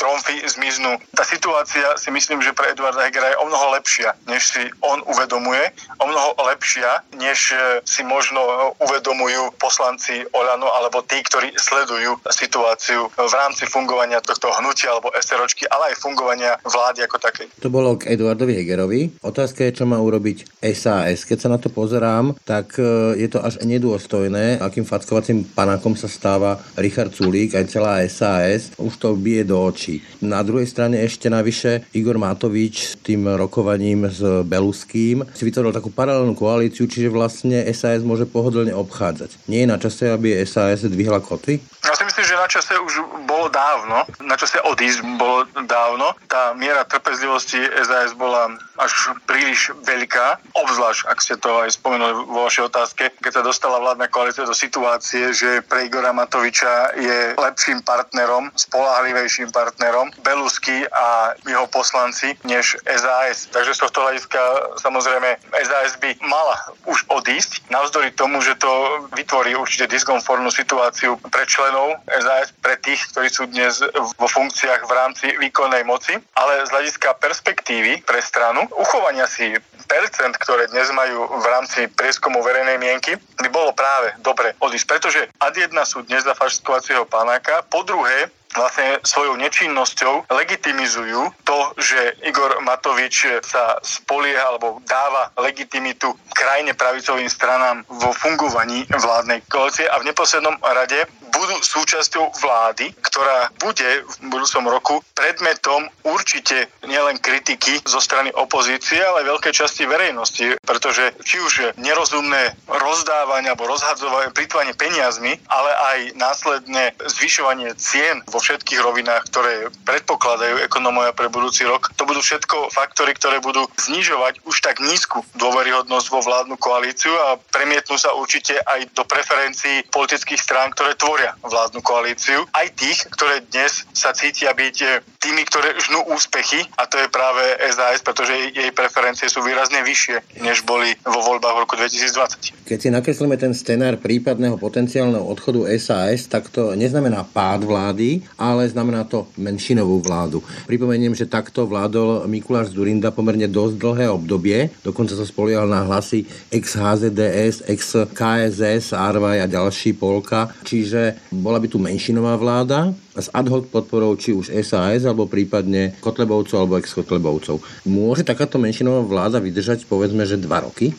tromfy 0.00 0.40
zmiznú. 0.48 0.96
Tá 1.12 1.26
situácia 1.28 1.98
si 2.00 2.08
myslím, 2.08 2.40
že 2.40 2.56
pre 2.56 2.72
Eduarda 2.72 3.04
Hegera 3.04 3.36
je 3.36 3.40
o 3.42 3.46
mnoho 3.52 3.76
lepšia, 3.76 4.16
než 4.24 4.56
si 4.56 4.62
on 4.80 5.04
uvedomuje, 5.04 5.74
o 6.00 6.06
mnoho 6.08 6.38
lepšia, 6.46 7.04
než 7.20 7.52
si 7.84 8.02
možno 8.06 8.72
uvedomujú 8.80 9.52
poslanci 9.60 10.24
Oľano 10.32 10.72
alebo 10.72 11.04
tí, 11.04 11.20
ktorí 11.20 11.52
sledujú 11.58 12.16
situáciu 12.32 13.12
v 13.12 13.34
rámci 13.34 13.68
fungovania 13.68 14.24
tohto 14.24 14.48
hnutia 14.56 14.94
alebo 14.94 15.12
SROčky, 15.18 15.68
ale 15.68 15.92
aj 15.92 16.00
fungovania 16.00 16.56
vlády 16.64 16.83
vlády 16.84 17.00
ako 17.08 17.16
takej. 17.16 17.46
To 17.64 17.72
bolo 17.72 17.96
k 17.96 18.12
Eduardovi 18.12 18.52
Hegerovi. 18.60 19.24
Otázka 19.24 19.64
je, 19.64 19.80
čo 19.80 19.88
má 19.88 19.96
urobiť 19.96 20.60
SAS. 20.76 21.24
Keď 21.24 21.38
sa 21.40 21.48
na 21.48 21.56
to 21.56 21.72
pozerám, 21.72 22.36
tak 22.44 22.76
e, 22.76 23.16
je 23.16 23.28
to 23.32 23.40
až 23.40 23.64
nedôstojné, 23.64 24.60
akým 24.60 24.84
fackovacím 24.84 25.48
panákom 25.48 25.96
sa 25.96 26.12
stáva 26.12 26.60
Richard 26.76 27.16
Sulík 27.16 27.56
aj 27.56 27.72
celá 27.72 28.04
SAS. 28.04 28.76
Už 28.76 29.00
to 29.00 29.16
bije 29.16 29.48
do 29.48 29.56
očí. 29.56 30.04
Na 30.20 30.44
druhej 30.44 30.68
strane 30.68 31.00
ešte 31.00 31.32
navyše 31.32 31.88
Igor 31.96 32.20
Matovič 32.20 32.92
s 32.92 33.00
tým 33.00 33.24
rokovaním 33.32 34.12
s 34.12 34.20
Beluským 34.44 35.24
si 35.32 35.42
vytvoril 35.48 35.72
takú 35.72 35.88
paralelnú 35.88 36.36
koalíciu, 36.36 36.84
čiže 36.84 37.08
vlastne 37.08 37.64
SAS 37.72 38.04
môže 38.04 38.28
pohodlne 38.28 38.76
obchádzať. 38.76 39.48
Nie 39.48 39.64
je 39.64 39.72
na 39.72 39.80
čase, 39.80 40.12
aby 40.12 40.36
SAS 40.44 40.84
dvihla 40.84 41.24
kotvy? 41.24 41.64
Ja 41.80 41.96
si 41.96 42.04
myslím, 42.04 42.13
že 42.34 42.42
na 42.42 42.50
čase 42.50 42.74
už 42.82 42.94
bolo 43.30 43.46
dávno, 43.46 44.02
na 44.18 44.34
čase 44.34 44.58
odísť 44.66 45.06
bolo 45.14 45.46
dávno. 45.70 46.18
Tá 46.26 46.50
miera 46.58 46.82
trpezlivosti 46.82 47.62
SAS 47.86 48.10
bola 48.18 48.58
až 48.78 49.14
príliš 49.28 49.70
veľká, 49.86 50.54
obzvlášť, 50.54 51.00
ak 51.06 51.18
ste 51.22 51.34
to 51.38 51.50
aj 51.62 51.78
spomenuli 51.78 52.26
vo 52.26 52.46
vašej 52.46 52.70
otázke, 52.70 53.02
keď 53.22 53.32
sa 53.40 53.42
dostala 53.46 53.78
vládna 53.78 54.10
koalícia 54.10 54.48
do 54.48 54.54
situácie, 54.54 55.30
že 55.30 55.62
pre 55.66 55.86
Igora 55.86 56.10
Matoviča 56.10 56.98
je 56.98 57.38
lepším 57.38 57.82
partnerom, 57.86 58.50
spolahlivejším 58.54 59.54
partnerom 59.54 60.10
Belusky 60.22 60.86
a 60.90 61.36
jeho 61.46 61.66
poslanci 61.70 62.34
než 62.42 62.78
SAS. 62.86 63.50
Takže 63.50 63.74
z 63.74 63.82
tohto 63.86 63.98
hľadiska 64.02 64.40
samozrejme 64.82 65.38
SAS 65.62 65.96
by 66.00 66.16
mala 66.26 66.56
už 66.90 67.06
odísť, 67.10 67.66
navzdory 67.70 68.10
tomu, 68.14 68.42
že 68.42 68.58
to 68.58 68.70
vytvorí 69.14 69.54
určite 69.54 69.90
diskomfortnú 69.90 70.50
situáciu 70.50 71.16
pre 71.30 71.46
členov 71.46 72.00
SAS 72.10 72.50
pre 72.60 72.76
tých, 72.80 73.00
ktorí 73.12 73.28
sú 73.30 73.46
dnes 73.46 73.80
vo 74.18 74.28
funkciách 74.28 74.86
v 74.86 74.92
rámci 74.92 75.26
výkonnej 75.38 75.84
moci, 75.86 76.16
ale 76.34 76.64
z 76.66 76.70
hľadiska 76.72 77.16
perspektívy 77.20 78.02
pre 78.04 78.20
stranu, 78.24 78.63
uchovania 78.72 79.28
si 79.28 79.52
percent, 79.84 80.34
ktoré 80.40 80.66
dnes 80.72 80.88
majú 80.90 81.28
v 81.28 81.46
rámci 81.46 81.86
prieskumu 81.92 82.40
verejnej 82.40 82.80
mienky, 82.80 83.14
by 83.38 83.48
bolo 83.52 83.70
práve 83.76 84.16
dobre 84.24 84.56
odísť, 84.58 84.86
pretože 84.88 85.20
ad 85.38 85.54
jedna 85.54 85.84
sú 85.84 86.02
dnes 86.08 86.24
za 86.24 86.32
fašistovacieho 86.32 87.04
panáka, 87.04 87.62
po 87.68 87.84
druhé 87.84 88.32
vlastne 88.54 89.02
svojou 89.02 89.34
nečinnosťou 89.36 90.30
legitimizujú 90.30 91.34
to, 91.42 91.58
že 91.76 91.98
Igor 92.24 92.62
Matovič 92.62 93.42
sa 93.42 93.78
spolieha 93.82 94.54
alebo 94.54 94.78
dáva 94.86 95.34
legitimitu 95.36 96.14
krajine 96.32 96.72
pravicovým 96.74 97.28
stranám 97.28 97.82
vo 97.90 98.14
fungovaní 98.14 98.86
vládnej 98.88 99.42
koalície 99.50 99.90
a 99.90 99.98
v 99.98 100.06
neposlednom 100.08 100.56
rade 100.62 101.06
budú 101.34 101.56
súčasťou 101.58 102.30
vlády, 102.38 102.94
ktorá 103.02 103.50
bude 103.58 104.06
v 104.06 104.14
budúcom 104.30 104.64
roku 104.70 104.94
predmetom 105.18 105.90
určite 106.06 106.70
nielen 106.86 107.18
kritiky 107.18 107.82
zo 107.82 107.98
strany 107.98 108.30
opozície, 108.30 109.02
ale 109.02 109.26
veľkej 109.26 109.50
časti 109.50 109.82
verejnosti, 109.82 110.62
pretože 110.62 111.10
či 111.26 111.42
už 111.42 111.74
nerozumné 111.74 112.54
rozdávanie 112.70 113.50
alebo 113.50 113.66
rozhadzovanie, 113.66 114.30
plýtvanie 114.30 114.78
peniazmi, 114.78 115.34
ale 115.50 115.70
aj 115.74 115.98
následne 116.14 116.94
zvyšovanie 117.02 117.74
cien 117.82 118.22
vo 118.30 118.38
všetkých 118.44 118.80
rovinách, 118.84 119.24
ktoré 119.32 119.72
predpokladajú 119.88 120.60
ekonomovia 120.60 121.16
pre 121.16 121.32
budúci 121.32 121.64
rok. 121.64 121.88
To 121.96 122.04
budú 122.04 122.20
všetko 122.20 122.68
faktory, 122.68 123.16
ktoré 123.16 123.40
budú 123.40 123.64
znižovať 123.80 124.44
už 124.44 124.56
tak 124.60 124.84
nízku 124.84 125.24
dôveryhodnosť 125.40 126.06
vo 126.12 126.20
vládnu 126.20 126.60
koalíciu 126.60 127.16
a 127.32 127.40
premietnú 127.40 127.96
sa 127.96 128.12
určite 128.12 128.60
aj 128.60 128.92
do 128.92 129.08
preferencií 129.08 129.88
politických 129.88 130.40
strán, 130.40 130.68
ktoré 130.76 130.92
tvoria 131.00 131.32
vládnu 131.40 131.80
koalíciu. 131.80 132.44
Aj 132.52 132.68
tých, 132.76 133.08
ktoré 133.16 133.40
dnes 133.48 133.88
sa 133.96 134.12
cítia 134.12 134.52
byť 134.52 134.76
tými, 135.24 135.42
ktoré 135.48 135.72
žnú 135.80 136.04
úspechy 136.12 136.68
a 136.76 136.84
to 136.84 137.00
je 137.00 137.08
práve 137.08 137.42
SAS, 137.72 138.04
pretože 138.04 138.52
jej 138.52 138.68
preferencie 138.76 139.30
sú 139.32 139.40
výrazne 139.40 139.80
vyššie, 139.80 140.44
než 140.44 140.68
boli 140.68 140.92
vo 141.00 141.24
voľbách 141.24 141.54
v 141.56 141.62
roku 141.64 141.74
2020. 141.80 142.68
Keď 142.68 142.78
si 142.78 142.88
nakreslíme 142.92 143.40
ten 143.40 143.56
scenár 143.56 143.96
prípadného 143.96 144.60
potenciálneho 144.60 145.24
odchodu 145.24 145.64
SAS, 145.80 146.28
tak 146.28 146.52
to 146.52 146.76
neznamená 146.76 147.24
pád 147.24 147.64
vlády, 147.64 148.20
ale 148.36 148.68
znamená 148.68 149.04
to 149.06 149.26
menšinovú 149.38 150.02
vládu. 150.02 150.42
Pripomeniem, 150.66 151.14
že 151.14 151.28
takto 151.28 151.66
vládol 151.66 152.26
Mikuláš 152.30 152.74
Zurinda 152.74 153.14
pomerne 153.14 153.46
dosť 153.46 153.74
dlhé 153.78 154.06
obdobie, 154.10 154.70
dokonca 154.82 155.14
sa 155.14 155.26
spolial 155.26 155.66
na 155.70 155.86
hlasy 155.86 156.26
ex-HZDS, 156.50 157.66
ex-KSS, 157.70 158.94
Arvaj 158.94 159.44
a 159.44 159.46
ďalší 159.46 159.96
Polka, 159.96 160.50
čiže 160.66 161.18
bola 161.30 161.58
by 161.58 161.66
tu 161.70 161.78
menšinová 161.78 162.34
vláda 162.36 162.94
s 163.14 163.30
ad 163.30 163.46
hoc 163.46 163.70
podporou 163.70 164.18
či 164.18 164.34
už 164.34 164.50
SAS 164.66 165.06
alebo 165.06 165.30
prípadne 165.30 165.94
Kotlebovcov 166.02 166.58
alebo 166.58 166.78
ex-Kotlebovcov. 166.82 167.62
Môže 167.86 168.26
takáto 168.26 168.58
menšinová 168.58 169.06
vláda 169.06 169.38
vydržať 169.38 169.86
povedzme, 169.86 170.26
že 170.26 170.40
dva 170.40 170.66
roky? 170.66 170.90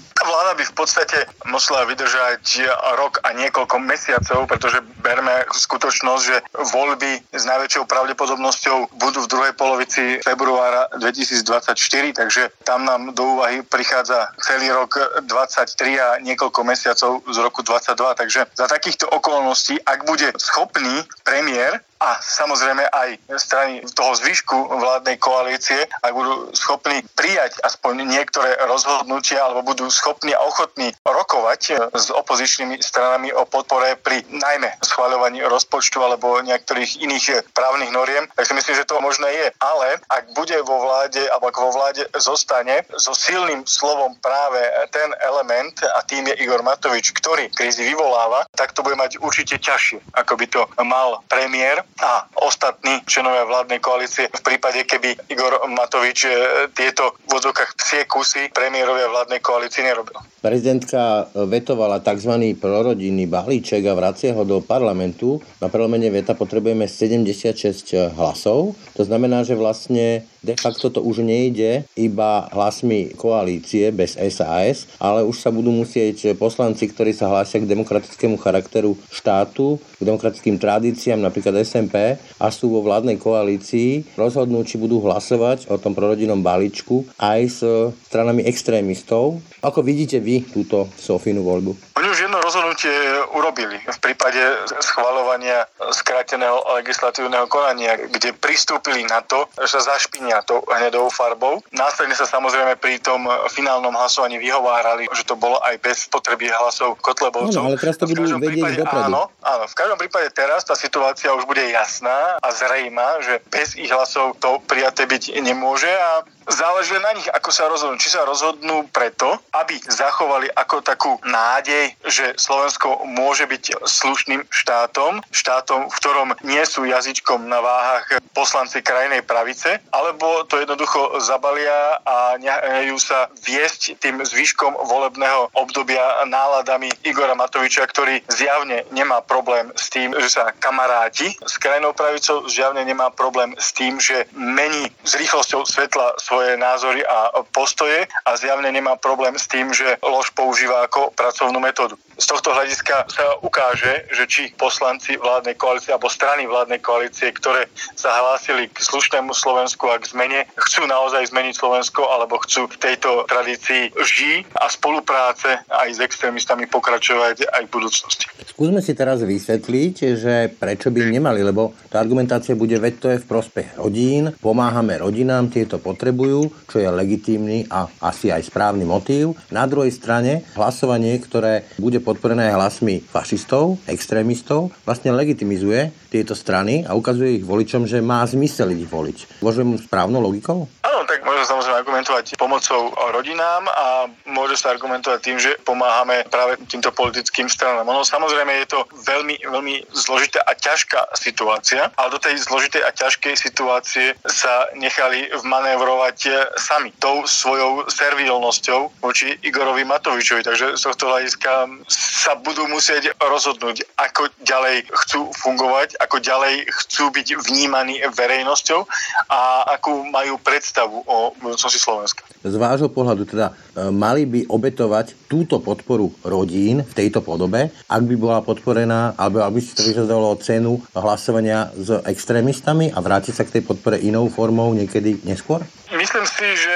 By 0.55 0.63
v 0.63 0.75
podstate 0.75 1.27
musela 1.51 1.83
vydržať 1.83 2.63
rok 2.95 3.19
a 3.27 3.35
niekoľko 3.35 3.75
mesiacov, 3.83 4.47
pretože 4.47 4.79
berme 5.03 5.43
skutočnosť, 5.51 6.23
že 6.23 6.37
voľby 6.71 7.35
s 7.35 7.43
najväčšou 7.43 7.83
pravdepodobnosťou 7.85 8.95
budú 8.95 9.19
v 9.27 9.31
druhej 9.31 9.53
polovici 9.59 10.23
februára 10.23 10.87
2024, 10.95 11.75
takže 12.15 12.55
tam 12.63 12.87
nám 12.87 13.11
do 13.11 13.35
úvahy 13.35 13.61
prichádza 13.67 14.31
celý 14.39 14.71
rok 14.71 14.95
23 15.27 15.99
a 15.99 16.09
niekoľko 16.23 16.59
mesiacov 16.63 17.19
z 17.27 17.37
roku 17.43 17.59
22, 17.61 18.15
takže 18.15 18.47
za 18.55 18.65
takýchto 18.71 19.11
okolností, 19.11 19.83
ak 19.83 20.07
bude 20.07 20.31
schopný 20.39 21.03
premiér 21.27 21.83
a 22.05 22.21
samozrejme 22.21 22.85
aj 22.85 23.09
strany 23.41 23.81
toho 23.97 24.13
zvyšku 24.13 24.77
vládnej 24.77 25.17
koalície, 25.17 25.89
ak 26.05 26.13
budú 26.13 26.53
schopní 26.53 27.01
prijať 27.17 27.57
aspoň 27.65 28.05
niektoré 28.05 28.53
rozhodnutia 28.69 29.41
alebo 29.41 29.65
budú 29.65 29.89
schopní 29.89 30.37
a 30.37 30.45
ochotní 30.45 30.93
rokovať 31.01 31.61
e, 31.65 31.73
s 31.97 32.13
opozičnými 32.13 32.77
stranami 32.77 33.33
o 33.33 33.49
podpore 33.49 33.97
pri 34.05 34.21
najmä 34.29 34.77
schváľovaní 34.85 35.41
rozpočtu 35.49 35.97
alebo 36.05 36.45
niektorých 36.45 37.01
iných 37.01 37.25
e, 37.33 37.35
právnych 37.57 37.89
noriem, 37.89 38.29
tak 38.37 38.45
si 38.45 38.53
myslím, 38.53 38.75
že 38.77 38.85
to 38.85 39.01
možné 39.01 39.25
je. 39.33 39.47
Ale 39.65 39.97
ak 40.13 40.29
bude 40.37 40.61
vo 40.61 40.85
vláde 40.85 41.25
alebo 41.33 41.49
ak 41.49 41.57
vo 41.57 41.73
vláde 41.73 42.05
zostane 42.21 42.85
so 43.01 43.17
silným 43.17 43.65
slovom 43.65 44.13
práve 44.21 44.61
ten 44.93 45.09
element 45.25 45.73
a 45.97 46.05
tým 46.05 46.29
je 46.29 46.37
Igor 46.45 46.61
Matovič, 46.61 47.09
ktorý 47.17 47.49
krízy 47.49 47.81
vyvoláva, 47.89 48.45
tak 48.53 48.77
to 48.77 48.85
bude 48.85 48.93
mať 48.93 49.17
určite 49.17 49.57
ťažšie, 49.57 50.13
ako 50.13 50.37
by 50.37 50.45
to 50.45 50.61
mal 50.85 51.25
premiér 51.25 51.81
a 52.03 52.27
ostatní 52.43 52.99
členovia 53.07 53.47
vládnej 53.47 53.79
koalície 53.79 54.27
v 54.27 54.41
prípade, 54.43 54.83
keby 54.83 55.15
Igor 55.31 55.63
Matovič 55.71 56.27
e, 56.27 56.31
tieto 56.75 57.15
v 57.23 57.39
odzokách 57.39 57.71
psie 57.79 58.03
kusy 58.03 58.51
premiérovia 58.51 59.07
vládnej 59.07 59.39
koalícii 59.39 59.87
nerobil. 59.87 60.19
Prezidentka 60.43 61.25
vetovala 61.33 62.03
tzv. 62.03 62.53
prorodinný 62.59 63.25
balíček 63.25 63.81
a 63.87 63.97
vracia 63.97 64.35
ho 64.35 64.43
do 64.43 64.59
parlamentu. 64.61 65.41
Na 65.57 65.71
prelomenie 65.71 66.11
veta 66.13 66.37
potrebujeme 66.37 66.85
76 66.85 68.13
hlasov. 68.13 68.77
To 68.93 69.01
znamená, 69.01 69.41
že 69.41 69.57
vlastne 69.57 70.27
de 70.45 70.53
facto 70.53 70.93
to 70.93 71.01
už 71.01 71.25
nejde 71.25 71.89
iba 71.97 72.45
hlasmi 72.53 73.17
koalície 73.17 73.89
bez 73.89 74.13
SAS, 74.13 74.85
ale 75.01 75.25
už 75.25 75.41
sa 75.41 75.49
budú 75.49 75.73
musieť 75.73 76.37
poslanci, 76.37 76.85
ktorí 76.93 77.17
sa 77.17 77.25
hlásia 77.25 77.57
k 77.57 77.65
demokratickému 77.65 78.37
charakteru 78.37 78.93
štátu, 79.09 79.81
k 79.97 80.03
demokratickým 80.05 80.61
tradíciám, 80.61 81.25
napríklad 81.25 81.65
SMP, 81.75 82.15
a 82.39 82.47
sú 82.55 82.71
vo 82.71 82.79
vládnej 82.79 83.19
koalícii, 83.19 84.15
rozhodnúť, 84.15 84.63
či 84.63 84.75
budú 84.79 85.03
hlasovať 85.03 85.67
o 85.67 85.75
tom 85.75 85.91
prorodinnom 85.91 86.39
balíčku 86.39 87.03
aj 87.19 87.41
s 87.51 87.59
stranami 88.07 88.47
extrémistov. 88.47 89.43
Ako 89.59 89.83
vidíte 89.83 90.23
vy 90.23 90.47
túto 90.47 90.87
Sofínu 90.95 91.43
voľbu? 91.43 91.99
Oni 91.99 92.14
rozhodnutie 92.45 92.93
urobili 93.33 93.81
v 93.81 93.99
prípade 93.99 94.37
schvalovania 94.85 95.65
skráteného 95.89 96.61
legislatívneho 96.77 97.49
konania, 97.49 97.97
kde 97.97 98.37
pristúpili 98.37 99.01
na 99.09 99.25
to, 99.25 99.49
že 99.57 99.81
sa 99.81 99.97
zašpinia 99.97 100.45
to 100.45 100.61
hnedou 100.69 101.09
farbou. 101.09 101.65
Následne 101.73 102.13
sa 102.13 102.29
samozrejme 102.29 102.77
pri 102.77 103.01
tom 103.01 103.25
finálnom 103.49 103.91
hlasovaní 103.97 104.37
vyhovárali, 104.37 105.09
že 105.17 105.25
to 105.25 105.33
bolo 105.33 105.57
aj 105.65 105.81
bez 105.81 106.05
potreby 106.05 106.53
hlasov 106.53 107.01
Kotlebovcov. 107.01 107.57
No, 107.57 107.73
ale 107.73 107.81
teraz 107.81 107.97
to 107.97 108.05
budú 108.05 108.37
vedieť 108.37 108.85
dopredu. 108.85 109.09
Áno, 109.09 109.33
áno, 109.41 109.63
v 109.65 109.75
každom 109.75 109.97
prípade 109.97 110.29
teraz 110.31 110.61
tá 110.61 110.77
situácia 110.77 111.33
už 111.33 111.49
bude 111.49 111.65
jasná 111.73 112.37
a 112.37 112.47
zrejma, 112.53 113.25
že 113.25 113.41
bez 113.49 113.73
ich 113.73 113.89
hlasov 113.89 114.37
to 114.37 114.61
prijaté 114.69 115.09
byť 115.09 115.41
nemôže 115.41 115.89
a 115.89 116.21
záleží 116.49 116.95
na 116.99 117.11
nich, 117.13 117.27
ako 117.29 117.49
sa 117.51 117.69
rozhodnú. 117.69 117.97
Či 117.97 118.09
sa 118.13 118.27
rozhodnú 118.27 118.87
preto, 118.89 119.37
aby 119.53 119.77
zachovali 119.85 120.49
ako 120.53 120.81
takú 120.81 121.11
nádej 121.25 121.95
že 122.05 122.37
Slovensko 122.37 123.03
môže 123.05 123.49
byť 123.49 123.85
slušným 123.85 124.45
štátom, 124.49 125.21
štátom, 125.33 125.89
v 125.89 125.95
ktorom 125.97 126.29
nie 126.45 126.61
sú 126.63 126.85
jazyčkom 126.85 127.49
na 127.49 127.59
váhach 127.59 128.21
poslanci 128.31 128.81
krajnej 128.85 129.25
pravice, 129.25 129.81
alebo 129.91 130.45
to 130.45 130.61
jednoducho 130.61 131.17
zabalia 131.23 131.99
a 132.05 132.37
nejú 132.39 132.97
sa 133.01 133.27
viesť 133.43 133.97
tým 133.99 134.21
zvyškom 134.21 134.77
volebného 134.85 135.49
obdobia 135.57 136.25
náladami 136.29 136.91
Igora 137.03 137.33
Matoviča, 137.33 137.89
ktorý 137.89 138.21
zjavne 138.29 138.85
nemá 138.93 139.21
problém 139.25 139.73
s 139.73 139.89
tým, 139.89 140.13
že 140.15 140.29
sa 140.39 140.53
kamaráti 140.61 141.33
s 141.43 141.57
krajnou 141.57 141.93
pravicou, 141.97 142.45
zjavne 142.47 142.85
nemá 142.85 143.09
problém 143.09 143.57
s 143.57 143.73
tým, 143.73 143.97
že 143.97 144.29
mení 144.35 144.87
s 145.03 145.17
rýchlosťou 145.17 145.65
svetla 145.65 146.15
svoje 146.35 146.59
názory 146.59 146.99
a 147.07 147.31
postoje 147.55 148.03
a 148.27 148.35
zjavne 148.35 148.67
nemá 148.67 148.99
problém 148.99 149.39
s 149.39 149.47
tým, 149.47 149.71
že 149.71 149.87
lož 150.03 150.35
používa 150.35 150.83
ako 150.83 151.15
pracovnú 151.15 151.63
metódu. 151.63 151.95
Z 152.19 152.27
tohto 152.27 152.51
hľadiska 152.51 153.07
sa 153.07 153.39
ukáže, 153.39 154.03
že 154.11 154.27
či 154.27 154.51
poslanci 154.59 155.15
vládnej 155.15 155.55
koalície 155.55 155.95
alebo 155.95 156.11
strany 156.11 156.43
vládnej 156.43 156.83
koalície, 156.83 157.31
ktoré 157.31 157.71
sa 157.95 158.11
hlásili 158.19 158.67
k 158.67 158.83
slušnému 158.83 159.31
Slovensku 159.31 159.87
a 159.87 159.95
k 159.95 160.11
zmene, 160.11 160.43
chcú 160.59 160.83
naozaj 160.87 161.31
zmeniť 161.31 161.55
Slovensko 161.55 162.03
alebo 162.03 162.39
chcú 162.43 162.67
v 162.67 162.77
tejto 162.83 163.23
tradícii 163.31 163.95
ži 164.03 164.43
a 164.59 164.67
spolupráce 164.67 165.63
aj 165.71 165.87
s 165.95 165.99
extrémistami 166.03 166.67
pokračovať 166.67 167.47
aj 167.47 167.63
v 167.67 167.71
budúcnosti. 167.71 168.27
Skúsme 168.43 168.83
si 168.83 168.91
teraz 168.91 169.23
vysvetliť, 169.23 169.95
že 170.19 170.33
prečo 170.51 170.91
by 170.91 171.15
nemali, 171.15 171.43
lebo 171.43 171.75
tá 171.91 171.99
argumentácia 171.99 172.55
bude, 172.59 172.75
veď 172.79 172.93
to 172.99 173.07
je 173.11 173.21
v 173.23 173.27
prospech 173.27 173.79
rodín, 173.79 174.31
pomáhame 174.39 174.95
rodinám, 174.99 175.51
tieto 175.51 175.79
potrebujú, 175.83 176.24
čo 176.67 176.81
je 176.81 176.89
legitímny 176.89 177.69
a 177.71 177.87
asi 178.01 178.33
aj 178.33 178.49
správny 178.49 178.83
motív. 178.83 179.39
Na 179.53 179.69
druhej 179.69 179.93
strane 179.95 180.43
hlasovanie, 180.57 181.15
ktoré 181.21 181.69
bude 181.79 182.01
podporené 182.01 182.51
hlasmi 182.51 182.99
fašistov, 182.99 183.79
extrémistov, 183.87 184.75
vlastne 184.83 185.15
legitimizuje 185.15 185.93
tieto 186.11 186.35
strany 186.35 186.83
a 186.83 186.97
ukazuje 186.97 187.39
ich 187.39 187.45
voličom, 187.47 187.87
že 187.87 188.03
má 188.03 188.25
zmysel 188.27 188.75
ich 188.75 188.89
voliť. 188.89 189.39
Môžem 189.45 189.77
správnou 189.79 190.19
logikou? 190.19 190.67
Áno, 190.83 190.99
tak 191.07 191.14
samozrejme 191.45 191.81
argumentovať 191.85 192.35
pomocou 192.41 192.89
rodinám 193.13 193.69
a 193.69 194.09
môže 194.25 194.57
sa 194.57 194.73
argumentovať 194.73 195.19
tým, 195.21 195.37
že 195.37 195.55
pomáhame 195.61 196.25
práve 196.33 196.57
týmto 196.65 196.89
politickým 196.89 197.45
stranám. 197.45 197.85
Ono 197.85 198.01
samozrejme 198.01 198.65
je 198.65 198.67
to 198.73 198.79
veľmi, 199.05 199.37
veľmi 199.45 199.85
zložitá 199.93 200.41
a 200.49 200.57
ťažká 200.57 201.13
situácia, 201.13 201.93
ale 201.95 202.09
do 202.11 202.19
tej 202.19 202.41
zložitej 202.41 202.81
a 202.81 202.89
ťažkej 202.91 203.33
situácie 203.37 204.17
sa 204.25 204.65
nechali 204.73 205.29
vmanévrovať 205.37 206.49
sami 206.57 206.89
tou 206.97 207.27
svojou 207.29 207.85
servilnosťou 207.91 209.03
voči 209.05 209.37
Igorovi 209.45 209.85
Matovičovi. 209.85 210.41
Takže 210.41 210.79
z 210.79 210.81
tohto 210.81 211.11
hľadiska 211.11 211.69
sa 211.91 212.33
budú 212.41 212.65
musieť 212.71 213.13
rozhodnúť, 213.21 213.85
ako 214.01 214.31
ďalej 214.41 214.89
chcú 215.05 215.29
fungovať, 215.37 215.99
ako 216.01 216.17
ďalej 216.23 216.65
chcú 216.71 217.13
byť 217.13 217.27
vnímaní 217.45 218.01
verejnosťou 218.15 218.87
a 219.29 219.69
akú 219.75 220.07
majú 220.09 220.39
predstavu 220.41 221.03
o 221.05 221.34
budúcnosti 221.41 221.79
Slovenska. 221.81 222.23
Z 222.45 222.55
vášho 222.55 222.89
pohľadu 222.91 223.27
teda 223.27 223.51
e, 223.51 223.89
mali 223.91 224.23
by 224.29 224.47
obetovať 224.47 225.27
túto 225.27 225.59
podporu 225.59 226.13
rodín 226.21 226.85
v 226.85 226.93
tejto 226.93 227.19
podobe, 227.25 227.73
ak 227.89 228.01
by 228.05 228.15
bola 228.15 228.39
podporená, 228.45 229.17
alebo 229.17 229.43
aby 229.43 229.59
si 229.59 229.75
to 229.75 229.83
vyžadovalo 229.83 230.39
cenu 230.39 230.79
hlasovania 230.95 231.71
s 231.75 231.91
extrémistami 232.05 232.93
a 232.93 232.99
vrátiť 233.01 233.33
sa 233.35 233.43
k 233.43 233.59
tej 233.59 233.63
podpore 233.65 233.99
inou 233.99 234.29
formou 234.31 234.71
niekedy 234.71 235.23
neskôr? 235.25 235.63
Myslím 235.91 236.25
si, 236.27 236.47
že 236.55 236.75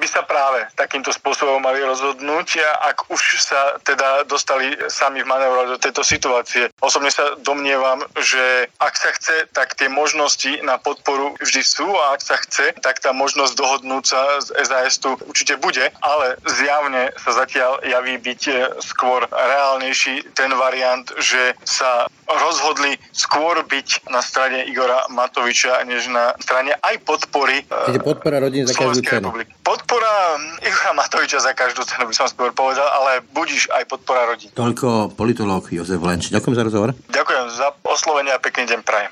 by 0.00 0.08
sa 0.08 0.24
práve 0.24 0.64
takýmto 0.80 1.12
spôsobom 1.12 1.60
mali 1.60 1.84
rozhodnúť, 1.84 2.64
ak 2.88 3.12
už 3.12 3.36
sa 3.36 3.76
teda 3.84 4.24
dostali 4.24 4.72
sami 4.88 5.20
v 5.20 5.28
manévrovať 5.28 5.68
do 5.76 5.78
tejto 5.78 6.02
situácie. 6.02 6.72
Osobne 6.80 7.12
sa 7.12 7.36
domnievam, 7.44 8.00
že 8.16 8.72
ak 8.80 8.94
sa 8.96 9.10
chce, 9.12 9.36
tak 9.52 9.76
tie 9.76 9.92
možnosti 9.92 10.48
na 10.64 10.80
podporu 10.80 11.36
vždy 11.44 11.60
sú 11.60 11.84
a 11.84 12.16
ak 12.16 12.24
sa 12.24 12.36
chce, 12.40 12.72
tak 12.80 13.04
tá 13.04 13.12
možnosť 13.12 13.52
dohodnúť 13.60 14.04
sa 14.08 14.20
z 14.40 14.48
SAS 14.64 14.96
tu 14.96 15.12
určite 15.28 15.60
bude, 15.60 15.92
ale 16.00 16.40
zjavne 16.48 17.12
sa 17.20 17.36
zatiaľ 17.36 17.84
javí 17.84 18.16
byť 18.16 18.42
skôr 18.80 19.28
reálnejší 19.28 20.32
ten 20.32 20.50
variant, 20.56 21.04
že 21.20 21.52
sa 21.68 22.08
rozhodli 22.24 22.96
skôr 23.12 23.60
byť 23.66 24.08
na 24.08 24.24
strane 24.24 24.64
Igora 24.64 25.04
Matoviča, 25.12 25.82
než 25.84 26.08
na 26.08 26.32
strane 26.40 26.72
aj 26.80 26.96
podpory 27.04 27.66
Čiže 27.66 28.00
podpora 28.06 28.38
rodín 28.38 28.64
za 28.66 28.74
každú 28.74 29.02
cenu. 29.02 29.28
Republiky. 29.34 29.50
Podpora 29.90 30.38
Igora 30.62 30.94
Matoviča 30.94 31.42
za 31.42 31.50
každú 31.50 31.82
cenu 31.82 32.06
by 32.06 32.14
som 32.14 32.30
skôr 32.30 32.54
povedal, 32.54 32.86
ale 32.86 33.26
budíš 33.34 33.66
aj 33.74 33.90
podpora 33.90 34.22
rodín. 34.22 34.46
Toľko 34.54 35.18
politológ 35.18 35.66
Jozef 35.66 35.98
Lenč. 35.98 36.30
Ďakujem 36.30 36.54
za 36.54 36.62
rozhovor. 36.62 36.94
Ďakujem 37.10 37.46
za 37.50 37.74
oslovenie 37.82 38.30
a 38.30 38.38
pekný 38.38 38.70
deň 38.70 38.86
prajem. 38.86 39.10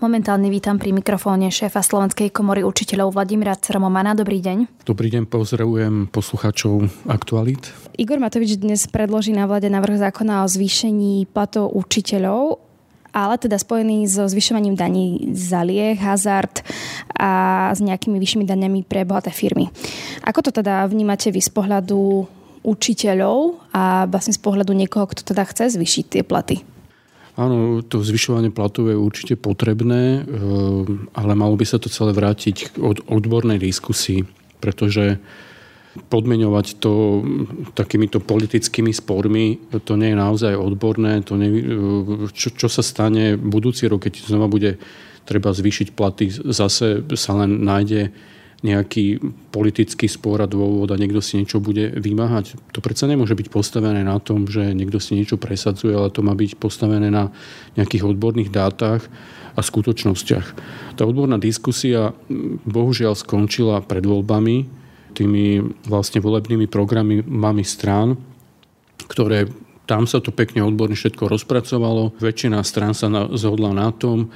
Momentálne 0.00 0.48
vítam 0.48 0.80
pri 0.80 0.96
mikrofóne 0.96 1.52
šéfa 1.52 1.84
Slovenskej 1.84 2.32
komory 2.32 2.64
učiteľov 2.64 3.12
Vladimíra 3.12 3.60
Ceromomana. 3.60 4.16
Dobrý 4.16 4.40
deň. 4.40 4.88
Dobrý 4.88 5.12
deň, 5.12 5.28
pozdravujem 5.28 6.08
poslucháčov 6.08 6.88
Aktualit. 7.12 7.76
Igor 8.00 8.16
Matovič 8.24 8.56
dnes 8.56 8.88
predloží 8.88 9.36
na 9.36 9.44
vláde 9.44 9.68
návrh 9.68 10.00
zákona 10.00 10.40
o 10.40 10.46
zvýšení 10.48 11.28
platov 11.28 11.68
učiteľov 11.76 12.71
ale 13.12 13.36
teda 13.36 13.60
spojený 13.60 14.08
so 14.08 14.24
zvyšovaním 14.24 14.76
daní 14.76 15.30
za 15.36 15.60
lieh, 15.62 16.00
hazard 16.00 16.64
a 17.12 17.70
s 17.76 17.80
nejakými 17.84 18.16
vyššími 18.16 18.44
daniami 18.48 18.82
pre 18.88 19.04
bohaté 19.04 19.30
firmy. 19.30 19.68
Ako 20.24 20.40
to 20.48 20.50
teda 20.50 20.88
vnímate 20.88 21.28
vy 21.28 21.40
z 21.44 21.52
pohľadu 21.52 22.24
učiteľov 22.64 23.60
a 23.74 24.08
vlastne 24.08 24.32
z 24.32 24.40
pohľadu 24.40 24.72
niekoho, 24.72 25.04
kto 25.06 25.22
teda 25.34 25.44
chce 25.44 25.76
zvýšiť 25.76 26.04
tie 26.08 26.22
platy? 26.24 26.64
Áno, 27.32 27.80
to 27.80 28.04
zvyšovanie 28.04 28.52
platov 28.52 28.92
je 28.92 28.96
určite 28.96 29.40
potrebné, 29.40 30.20
eh, 30.20 30.24
ale 31.16 31.32
malo 31.32 31.56
by 31.56 31.64
sa 31.64 31.80
to 31.80 31.88
celé 31.88 32.12
vrátiť 32.12 32.76
od 32.76 33.08
odbornej 33.08 33.56
diskusii, 33.56 34.24
pretože 34.60 35.16
podmeňovať 35.92 36.80
to 36.80 37.20
takýmito 37.76 38.24
politickými 38.24 38.96
spormi, 38.96 39.60
to 39.84 39.92
nie 40.00 40.16
je 40.16 40.16
naozaj 40.16 40.52
odborné. 40.56 41.20
To 41.28 41.36
nie, 41.36 41.52
čo, 42.32 42.48
čo 42.52 42.68
sa 42.72 42.80
stane 42.80 43.36
budúci 43.36 43.84
rok, 43.88 44.08
keď 44.08 44.24
znova 44.24 44.48
bude 44.48 44.80
treba 45.28 45.52
zvýšiť 45.52 45.92
platy, 45.92 46.32
zase 46.32 47.04
sa 47.14 47.32
len 47.44 47.60
nájde 47.62 48.10
nejaký 48.62 49.18
politický 49.50 50.06
spor 50.06 50.38
a 50.38 50.46
dôvod 50.46 50.86
a 50.94 50.96
niekto 50.96 51.18
si 51.18 51.34
niečo 51.34 51.58
bude 51.58 51.98
vymáhať. 51.98 52.54
To 52.70 52.78
predsa 52.78 53.10
nemôže 53.10 53.34
byť 53.34 53.50
postavené 53.50 54.06
na 54.06 54.22
tom, 54.22 54.46
že 54.46 54.70
niekto 54.70 55.02
si 55.02 55.18
niečo 55.18 55.34
presadzuje, 55.34 55.90
ale 55.90 56.14
to 56.14 56.22
má 56.22 56.30
byť 56.32 56.62
postavené 56.62 57.10
na 57.10 57.34
nejakých 57.74 58.06
odborných 58.06 58.54
dátach 58.54 59.02
a 59.52 59.60
skutočnostiach. 59.60 60.46
Tá 60.94 61.02
odborná 61.02 61.42
diskusia 61.42 62.14
bohužiaľ 62.64 63.18
skončila 63.18 63.82
pred 63.82 64.06
voľbami, 64.06 64.81
tými 65.12 65.60
vlastne 65.84 66.18
volebnými 66.24 66.66
programami 66.66 67.62
strán, 67.62 68.16
ktoré 69.06 69.46
tam 69.84 70.08
sa 70.08 70.24
to 70.24 70.32
pekne 70.32 70.64
odborne 70.64 70.96
všetko 70.96 71.28
rozpracovalo. 71.28 72.16
Väčšina 72.16 72.64
strán 72.64 72.96
sa 72.96 73.10
zhodla 73.36 73.76
na 73.76 73.92
tom, 73.92 74.32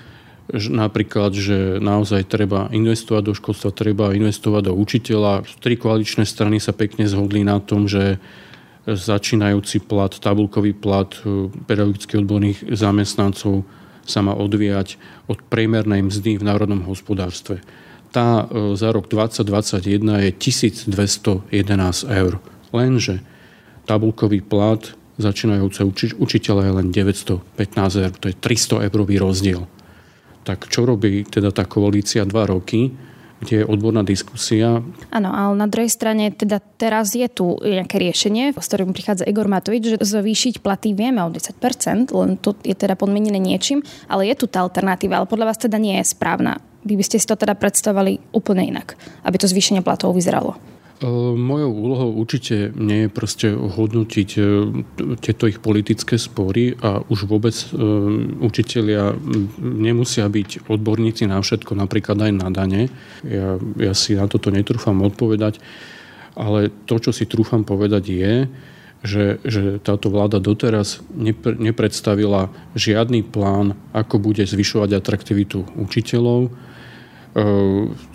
napríklad, 0.52 1.34
že 1.34 1.82
naozaj 1.82 2.30
treba 2.30 2.70
investovať 2.70 3.22
do 3.24 3.34
školstva, 3.34 3.74
treba 3.74 4.14
investovať 4.14 4.62
do 4.70 4.74
učiteľa. 4.78 5.42
Tri 5.58 5.74
koaličné 5.74 6.22
strany 6.22 6.62
sa 6.62 6.70
pekne 6.70 7.08
zhodli 7.10 7.42
na 7.42 7.58
tom, 7.58 7.90
že 7.90 8.22
začínajúci 8.86 9.82
plat, 9.82 10.14
tabulkový 10.14 10.70
plat 10.70 11.10
e, 11.26 11.50
pedagogických 11.66 12.22
odborných 12.22 12.58
zamestnancov 12.70 13.66
sa 14.06 14.22
má 14.22 14.30
odvíjať 14.38 14.94
od 15.26 15.42
priemernej 15.50 16.06
mzdy 16.06 16.38
v 16.38 16.46
národnom 16.46 16.86
hospodárstve. 16.86 17.58
Tá 18.16 18.48
e, 18.48 18.72
za 18.80 18.88
rok 18.96 19.12
2021 19.12 20.24
je 20.24 20.30
1211 20.32 21.52
eur. 22.08 22.40
Lenže 22.72 23.20
tabulkový 23.84 24.40
plat 24.40 24.80
začínajúce 25.20 25.84
učiteľa 26.16 26.62
je 26.64 26.72
len 26.80 26.86
915 26.88 28.04
eur. 28.08 28.14
To 28.16 28.26
je 28.32 28.36
300 28.40 28.88
eurový 28.88 29.20
rozdiel. 29.20 29.68
Tak 30.48 30.72
čo 30.72 30.88
robí 30.88 31.28
teda 31.28 31.52
tá 31.52 31.68
koalícia 31.68 32.24
dva 32.24 32.48
roky? 32.48 32.88
kde 33.36 33.62
je 33.62 33.68
odborná 33.68 34.00
diskusia. 34.00 34.80
Áno, 35.12 35.28
ale 35.28 35.52
na 35.60 35.68
druhej 35.68 35.92
strane 35.92 36.32
teda 36.32 36.56
teraz 36.80 37.12
je 37.12 37.28
tu 37.28 37.60
nejaké 37.60 38.00
riešenie, 38.00 38.56
s 38.56 38.66
ktorým 38.72 38.96
prichádza 38.96 39.28
Igor 39.28 39.44
Matovič, 39.44 39.84
že 39.92 39.98
zvýšiť 40.00 40.64
platy 40.64 40.96
vieme 40.96 41.20
o 41.20 41.28
10%, 41.28 42.16
len 42.16 42.40
to 42.40 42.56
je 42.64 42.72
teda 42.72 42.96
podmenené 42.96 43.36
niečím, 43.36 43.84
ale 44.08 44.32
je 44.32 44.40
tu 44.40 44.48
tá 44.48 44.64
alternatíva, 44.64 45.20
ale 45.20 45.28
podľa 45.28 45.52
vás 45.52 45.60
teda 45.60 45.76
nie 45.76 46.00
je 46.00 46.16
správna. 46.16 46.64
Vy 46.86 46.94
by 46.94 47.04
ste 47.04 47.18
si 47.18 47.26
to 47.26 47.34
teda 47.34 47.58
predstavovali 47.58 48.30
úplne 48.30 48.62
inak, 48.62 48.94
aby 49.26 49.36
to 49.42 49.50
zvýšenie 49.50 49.82
platov 49.82 50.14
vyzeralo. 50.14 50.54
Mojou 51.36 51.72
úlohou 51.76 52.10
určite 52.16 52.72
nie 52.72 53.04
je 53.04 53.10
proste 53.12 53.52
hodnotiť 53.52 54.28
e, 54.32 54.40
tieto 55.20 55.44
ich 55.44 55.60
politické 55.60 56.16
spory 56.16 56.72
a 56.80 57.04
už 57.12 57.28
vôbec 57.28 57.52
e, 57.52 57.66
učitelia 58.40 59.12
nemusia 59.60 60.24
byť 60.24 60.64
odborníci 60.64 61.28
na 61.28 61.36
všetko, 61.36 61.76
napríklad 61.76 62.16
aj 62.16 62.32
na 62.32 62.48
dane. 62.48 62.88
Ja, 63.28 63.60
ja 63.76 63.92
si 63.92 64.16
na 64.16 64.24
toto 64.24 64.48
netrúfam 64.48 64.96
odpovedať, 65.04 65.60
ale 66.32 66.72
to, 66.88 66.96
čo 66.96 67.12
si 67.12 67.28
trúfam 67.28 67.60
povedať 67.60 68.04
je, 68.08 68.34
že, 69.04 69.36
že 69.44 69.76
táto 69.84 70.08
vláda 70.08 70.40
doteraz 70.40 71.04
nepr- 71.12 71.60
nepredstavila 71.60 72.48
žiadny 72.72 73.20
plán, 73.20 73.76
ako 73.92 74.16
bude 74.16 74.48
zvyšovať 74.48 74.96
atraktivitu 74.96 75.68
učiteľov, 75.76 76.48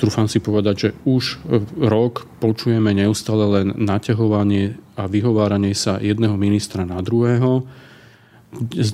trúfam 0.02 0.26
si 0.26 0.42
povedať, 0.42 0.76
že 0.78 0.90
už 1.06 1.46
rok 1.78 2.26
počujeme 2.42 2.90
neustále 2.90 3.46
len 3.62 3.68
naťahovanie 3.78 4.98
a 4.98 5.06
vyhováranie 5.06 5.78
sa 5.78 6.02
jedného 6.02 6.34
ministra 6.42 6.90
na 6.90 6.98
druhého. 7.06 7.62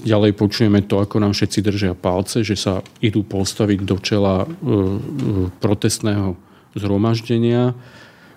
Ďalej 0.06 0.38
počujeme 0.38 0.86
to, 0.86 1.02
ako 1.02 1.18
nám 1.24 1.34
všetci 1.34 1.60
držia 1.64 1.94
palce, 1.98 2.44
že 2.44 2.60
sa 2.60 2.84
idú 3.02 3.24
postaviť 3.24 3.80
do 3.88 3.98
čela 4.04 4.46
ehm, 4.46 5.50
protestného 5.64 6.38
zhromaždenia, 6.78 7.74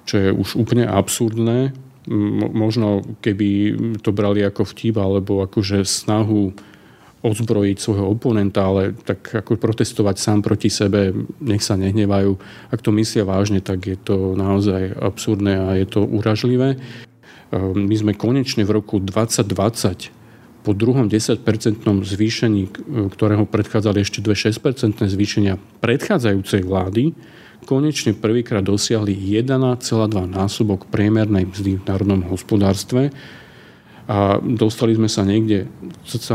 čo 0.08 0.14
je 0.16 0.28
už 0.32 0.56
úplne 0.56 0.88
absurdné. 0.88 1.76
Možno 2.54 3.04
keby 3.20 3.76
to 4.00 4.16
brali 4.16 4.40
ako 4.40 4.64
vtip 4.64 4.96
alebo 4.96 5.44
akože 5.44 5.84
snahu 5.84 6.56
odzbrojiť 7.20 7.76
svojho 7.76 8.16
oponenta, 8.16 8.64
ale 8.64 8.96
tak 8.96 9.44
ako 9.44 9.60
protestovať 9.60 10.16
sám 10.16 10.40
proti 10.40 10.72
sebe, 10.72 11.12
nech 11.44 11.60
sa 11.60 11.76
nehnevajú. 11.76 12.32
Ak 12.72 12.80
to 12.80 12.90
myslia 12.96 13.28
vážne, 13.28 13.60
tak 13.60 13.84
je 13.84 13.98
to 14.00 14.32
naozaj 14.32 14.96
absurdné 14.96 15.54
a 15.60 15.68
je 15.76 15.86
to 15.86 16.00
uražlivé. 16.00 16.76
Ehm, 16.76 17.86
my 17.86 17.94
sme 17.96 18.12
konečne 18.16 18.64
v 18.64 18.72
roku 18.72 18.96
2020 18.98 20.16
po 20.60 20.76
druhom 20.76 21.08
10-percentnom 21.08 22.04
zvýšení, 22.04 22.68
ktorého 23.16 23.48
predchádzali 23.48 24.04
ešte 24.04 24.20
dve 24.20 24.36
6-percentné 24.36 25.08
zvýšenia 25.08 25.56
predchádzajúcej 25.80 26.68
vlády, 26.68 27.16
konečne 27.64 28.12
prvýkrát 28.12 28.64
dosiahli 28.64 29.12
1,2 29.12 29.56
násobok 30.28 30.88
priemernej 30.92 31.48
mzdy 31.48 31.80
v 31.80 31.82
národnom 31.88 32.28
hospodárstve 32.28 33.08
a 34.10 34.42
dostali 34.42 34.98
sme 34.98 35.06
sa 35.06 35.22
niekde 35.22 35.70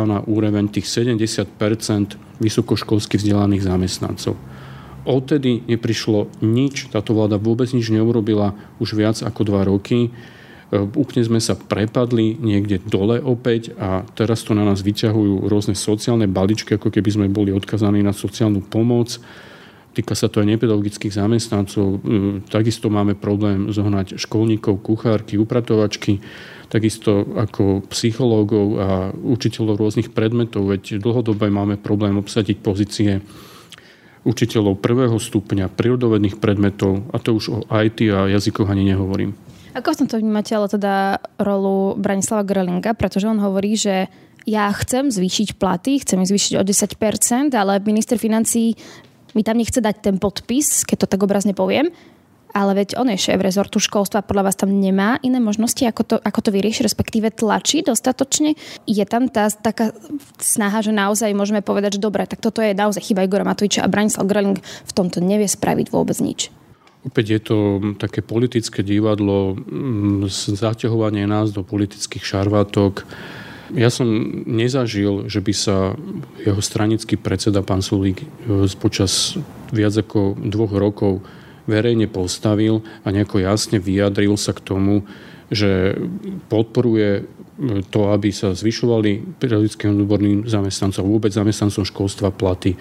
na 0.08 0.24
úroveň 0.24 0.72
tých 0.72 0.88
70% 0.88 2.40
vysokoškolsky 2.40 3.20
vzdelaných 3.20 3.68
zamestnancov. 3.68 4.40
Odtedy 5.04 5.68
neprišlo 5.68 6.32
nič, 6.40 6.88
táto 6.88 7.12
vláda 7.12 7.36
vôbec 7.36 7.68
nič 7.76 7.92
neurobila 7.92 8.56
už 8.80 8.96
viac 8.96 9.20
ako 9.22 9.42
dva 9.44 9.68
roky. 9.68 10.08
E, 10.08 10.10
úplne 10.82 11.22
sme 11.22 11.40
sa 11.44 11.54
prepadli 11.54 12.40
niekde 12.40 12.82
dole 12.82 13.22
opäť 13.22 13.76
a 13.78 14.08
teraz 14.18 14.42
to 14.42 14.58
na 14.58 14.66
nás 14.66 14.82
vyťahujú 14.82 15.46
rôzne 15.46 15.78
sociálne 15.78 16.26
baličky, 16.26 16.80
ako 16.80 16.90
keby 16.90 17.10
sme 17.12 17.28
boli 17.30 17.54
odkazaní 17.54 18.02
na 18.02 18.16
sociálnu 18.16 18.66
pomoc. 18.66 19.22
Týka 19.95 20.12
sa 20.12 20.27
to 20.27 20.43
aj 20.43 20.51
nepedagogických 20.60 21.15
zamestnancov. 21.15 21.88
E, 21.88 21.97
takisto 22.51 22.91
máme 22.91 23.15
problém 23.15 23.71
zohnať 23.71 24.19
školníkov, 24.19 24.84
kuchárky, 24.84 25.39
upratovačky 25.39 26.19
takisto 26.67 27.23
ako 27.38 27.86
psychológov 27.93 28.67
a 28.81 28.89
učiteľov 29.13 29.79
rôznych 29.79 30.12
predmetov, 30.12 30.67
veď 30.73 30.97
dlhodobé 30.99 31.47
máme 31.53 31.77
problém 31.77 32.17
obsadiť 32.17 32.58
pozície 32.60 33.21
učiteľov 34.25 34.81
prvého 34.81 35.15
stupňa, 35.21 35.69
prírodovedných 35.69 36.41
predmetov, 36.41 37.05
a 37.13 37.21
to 37.21 37.38
už 37.38 37.45
o 37.53 37.58
IT 37.69 38.10
a 38.10 38.25
jazykoch 38.25 38.65
ani 38.65 38.89
nehovorím. 38.89 39.38
Ako 39.77 39.93
v 39.93 39.99
tomto 40.03 40.17
vnímate 40.17 40.55
ale 40.55 40.67
teda 40.71 41.21
rolu 41.38 41.93
Branislava 41.99 42.47
Grelinga, 42.47 42.97
pretože 42.97 43.29
on 43.29 43.38
hovorí, 43.38 43.77
že 43.77 44.10
ja 44.49 44.71
chcem 44.73 45.13
zvýšiť 45.13 45.62
platy, 45.62 46.01
chcem 46.01 46.21
ich 46.25 46.31
zvýšiť 46.31 46.53
o 46.58 46.63
10%, 46.63 47.53
ale 47.53 47.84
minister 47.86 48.17
financí 48.17 48.73
mi 49.36 49.43
tam 49.43 49.60
nechce 49.60 49.84
dať 49.84 49.95
ten 50.02 50.15
podpis, 50.17 50.88
keď 50.88 51.06
to 51.06 51.08
tak 51.12 51.21
obrazne 51.21 51.52
poviem, 51.52 51.91
ale 52.56 52.71
veď 52.71 52.95
on 52.95 53.12
je 53.12 53.19
šéf 53.19 53.43
rezortu 53.43 53.84
školstva, 53.84 54.24
podľa 54.24 54.48
vás 54.48 54.56
tam 54.56 54.71
nemá 54.71 55.19
iné 55.19 55.43
možnosti, 55.43 55.84
ako 55.84 56.02
to, 56.08 56.15
ako 56.24 56.39
to 56.39 56.50
vyrieši, 56.56 56.88
respektíve 56.88 57.28
tlačí 57.36 57.84
dostatočne. 57.84 58.56
Je 58.88 59.04
tam 59.04 59.28
tá 59.28 59.52
taká 59.52 59.91
snaha, 60.39 60.80
že 60.80 60.95
naozaj 60.95 61.36
môžeme 61.36 61.60
povedať, 61.60 62.00
že 62.00 62.06
dobre, 62.08 62.24
tak 62.24 62.39
toto 62.39 62.63
je 62.63 62.71
naozaj 62.71 63.12
chyba 63.12 63.28
Igora 63.28 63.43
Matoviča 63.43 63.84
a 63.84 63.91
Branislav 63.91 64.24
Gröling 64.32 64.63
v 64.63 64.91
tomto 64.95 65.19
nevie 65.19 65.52
spraviť 65.52 65.91
vôbec 65.91 66.15
nič. 66.24 66.48
Opäť 67.06 67.26
je 67.38 67.41
to 67.43 67.58
také 68.02 68.26
politické 68.26 68.82
divadlo, 68.82 69.60
zaťahovanie 70.32 71.30
nás 71.30 71.54
do 71.54 71.62
politických 71.62 72.24
šarvátok. 72.24 73.06
Ja 73.73 73.89
som 73.89 74.06
nezažil, 74.45 75.25
že 75.25 75.41
by 75.41 75.54
sa 75.56 75.97
jeho 76.45 76.62
stranický 76.62 77.17
predseda, 77.17 77.65
pán 77.65 77.82
Sulík, 77.82 78.21
e, 78.21 78.28
počas 78.78 79.39
viac 79.73 79.97
ako 79.97 80.38
dvoch 80.38 80.73
rokov 80.78 81.25
verejne 81.65 82.06
postavil 82.06 82.86
a 83.01 83.10
nejako 83.10 83.41
jasne 83.41 83.82
vyjadril 83.82 84.38
sa 84.38 84.54
k 84.54 84.62
tomu, 84.62 85.01
že 85.49 85.97
podporuje 86.49 87.25
to, 87.89 88.12
aby 88.12 88.30
sa 88.36 88.51
zvyšovali 88.51 89.39
periodickým 89.39 89.95
odborným 89.95 90.39
zamestnancom, 90.45 91.08
vôbec 91.08 91.32
zamestnancom 91.32 91.88
školstva 91.88 92.30
platy, 92.36 92.75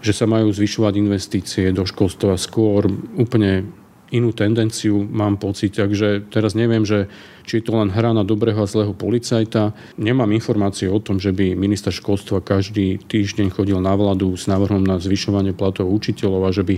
že 0.00 0.12
sa 0.16 0.24
majú 0.24 0.48
zvyšovať 0.50 0.94
investície 0.96 1.64
do 1.70 1.84
školstva 1.84 2.40
skôr 2.40 2.88
úplne 3.20 3.68
inú 4.14 4.30
tendenciu, 4.30 5.02
mám 5.02 5.34
pocit. 5.42 5.74
Takže 5.74 6.30
teraz 6.30 6.54
neviem, 6.54 6.86
že 6.86 7.10
či 7.42 7.58
je 7.58 7.66
to 7.66 7.74
len 7.74 7.90
hra 7.90 8.14
na 8.14 8.22
dobrého 8.22 8.62
a 8.62 8.70
zlého 8.70 8.94
policajta. 8.94 9.74
Nemám 9.98 10.30
informácie 10.30 10.86
o 10.86 11.02
tom, 11.02 11.18
že 11.18 11.34
by 11.34 11.58
minister 11.58 11.90
školstva 11.90 12.38
každý 12.38 13.02
týždeň 13.10 13.50
chodil 13.50 13.76
na 13.82 13.92
vládu 13.98 14.38
s 14.38 14.46
návrhom 14.46 14.86
na 14.86 15.02
zvyšovanie 15.02 15.52
platov 15.52 15.90
učiteľov 15.90 16.42
a 16.46 16.54
že 16.54 16.62
by 16.62 16.76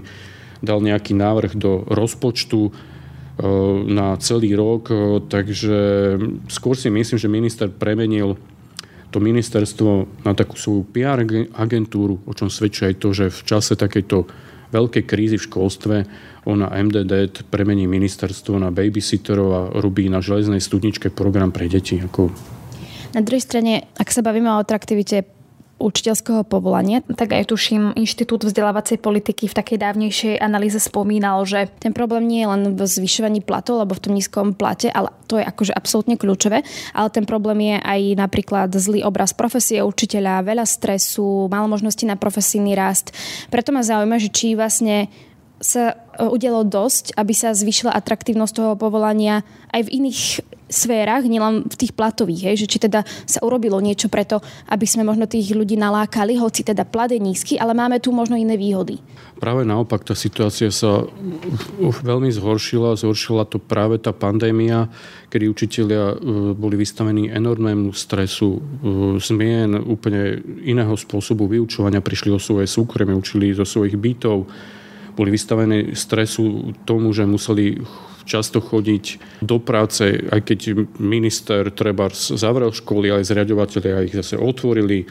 dal 0.65 0.81
nejaký 0.81 1.13
návrh 1.13 1.53
do 1.61 1.85
rozpočtu 1.85 2.61
e, 2.67 2.71
na 3.93 4.17
celý 4.17 4.57
rok, 4.57 4.89
e, 4.89 5.21
takže 5.29 5.77
skôr 6.49 6.73
si 6.73 6.89
myslím, 6.89 7.21
že 7.21 7.29
minister 7.29 7.69
premenil 7.69 8.41
to 9.13 9.23
ministerstvo 9.23 10.09
na 10.25 10.33
takú 10.33 10.59
svoju 10.59 10.89
PR 10.91 11.21
agentúru, 11.55 12.19
o 12.27 12.33
čom 12.35 12.51
svedčí 12.51 12.89
aj 12.89 12.95
to, 12.99 13.15
že 13.15 13.31
v 13.31 13.41
čase 13.47 13.79
takejto 13.79 14.27
veľkej 14.75 15.05
krízy 15.07 15.37
v 15.39 15.47
školstve 15.47 15.97
ona 16.47 16.71
MDD 16.71 17.43
premení 17.51 17.91
ministerstvo 17.91 18.57
na 18.63 18.71
babysitterov 18.71 19.49
a 19.51 19.63
robí 19.83 20.07
na 20.07 20.23
železnej 20.23 20.63
studničke 20.63 21.11
program 21.11 21.51
pre 21.51 21.67
deti. 21.67 21.99
Ako... 21.99 22.31
Na 23.13 23.21
druhej 23.21 23.43
strane, 23.43 23.91
ak 23.99 24.09
sa 24.15 24.23
bavíme 24.23 24.47
o 24.55 24.63
atraktivite 24.63 25.27
učiteľského 25.77 26.41
povolania, 26.49 27.05
tak 27.05 27.37
aj 27.37 27.53
tuším, 27.53 27.93
Inštitút 28.01 28.49
vzdelávacej 28.49 28.97
politiky 28.97 29.45
v 29.45 29.57
takej 29.61 29.77
dávnejšej 29.77 30.35
analýze 30.41 30.81
spomínal, 30.81 31.45
že 31.45 31.69
ten 31.77 31.93
problém 31.93 32.25
nie 32.25 32.41
je 32.45 32.49
len 32.49 32.63
v 32.73 32.81
zvyšovaní 32.81 33.45
platov, 33.45 33.85
alebo 33.85 33.93
v 33.93 34.03
tom 34.09 34.17
nízkom 34.17 34.57
plate, 34.57 34.89
ale 34.89 35.13
to 35.29 35.37
je 35.37 35.45
akože 35.45 35.77
absolútne 35.77 36.17
kľúčové, 36.17 36.65
ale 36.97 37.09
ten 37.13 37.29
problém 37.29 37.61
je 37.61 37.77
aj 37.77 38.01
napríklad 38.17 38.73
zlý 38.73 39.05
obraz 39.05 39.37
profesie 39.37 39.85
učiteľa, 39.85 40.49
veľa 40.49 40.65
stresu, 40.65 41.53
málo 41.53 41.69
možností 41.69 42.09
na 42.09 42.17
profesijný 42.17 42.73
rast. 42.73 43.13
Preto 43.53 43.69
ma 43.69 43.85
zaujíma, 43.85 44.17
že 44.17 44.33
či 44.33 44.57
vlastne 44.57 45.13
sa 45.61 45.97
e, 45.97 46.25
udialo 46.29 46.69
dosť, 46.69 47.17
aby 47.17 47.33
sa 47.33 47.57
zvyšila 47.57 47.93
atraktívnosť 47.97 48.55
toho 48.55 48.73
povolania 48.77 49.41
aj 49.73 49.89
v 49.89 49.93
iných 50.03 50.21
sférach, 50.67 51.23
nielen 51.23 51.63
v 51.71 51.79
tých 51.79 51.95
platových, 51.95 52.53
hej, 52.53 52.67
že 52.67 52.71
či 52.71 52.79
teda 52.83 53.07
sa 53.07 53.39
urobilo 53.47 53.79
niečo 53.79 54.11
preto, 54.11 54.43
aby 54.67 54.83
sme 54.83 55.07
možno 55.07 55.31
tých 55.31 55.55
ľudí 55.55 55.79
nalákali, 55.79 56.35
hoci 56.43 56.67
teda 56.67 56.83
plat 56.83 57.07
je 57.07 57.23
nízky, 57.23 57.55
ale 57.55 57.71
máme 57.71 58.03
tu 58.03 58.11
možno 58.11 58.35
iné 58.35 58.59
výhody. 58.59 58.99
Práve 59.39 59.63
naopak, 59.63 60.03
tá 60.03 60.19
situácia 60.19 60.73
sa 60.75 61.07
veľmi 61.79 62.33
zhoršila. 62.35 62.99
Zhoršila 62.99 63.47
to 63.47 63.63
práve 63.63 64.03
tá 64.03 64.11
pandémia, 64.11 64.91
kedy 65.31 65.45
učitelia 65.47 66.05
e, 66.13 66.17
boli 66.57 66.75
vystavení 66.75 67.31
enormému 67.31 67.95
stresu, 67.95 68.59
e, 68.59 68.61
zmien 69.23 69.77
úplne 69.87 70.43
iného 70.67 70.99
spôsobu 70.99 71.47
vyučovania, 71.47 72.03
prišli 72.03 72.35
o 72.35 72.43
svoje 72.43 72.67
súkromie, 72.67 73.15
učili 73.15 73.55
zo 73.55 73.63
svojich 73.63 73.95
bytov, 73.95 74.51
boli 75.17 75.33
vystavené 75.33 75.97
stresu 75.97 76.77
tomu, 76.85 77.11
že 77.17 77.25
museli 77.25 77.81
často 78.29 78.61
chodiť 78.61 79.05
do 79.41 79.57
práce, 79.63 80.05
aj 80.29 80.41
keď 80.45 80.61
minister 81.01 81.71
treba 81.73 82.11
zavrel 82.13 82.75
školy, 82.75 83.09
ale 83.09 83.25
zriadovateľia 83.25 84.05
ich 84.05 84.15
zase 84.19 84.37
otvorili. 84.37 85.07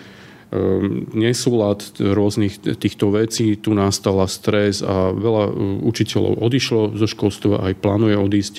Ehm, 0.54 1.10
nesúlad 1.15 1.82
rôznych 1.98 2.62
týchto 2.78 3.10
vecí, 3.10 3.58
tu 3.58 3.74
nastala 3.74 4.30
stres 4.30 4.86
a 4.86 5.10
veľa 5.10 5.44
e, 5.50 5.54
učiteľov 5.89 6.38
odišlo 6.38 6.82
zo 6.94 7.08
školstva, 7.10 7.65
aj 7.65 7.82
plánuje 7.82 8.13
odísť. 8.20 8.56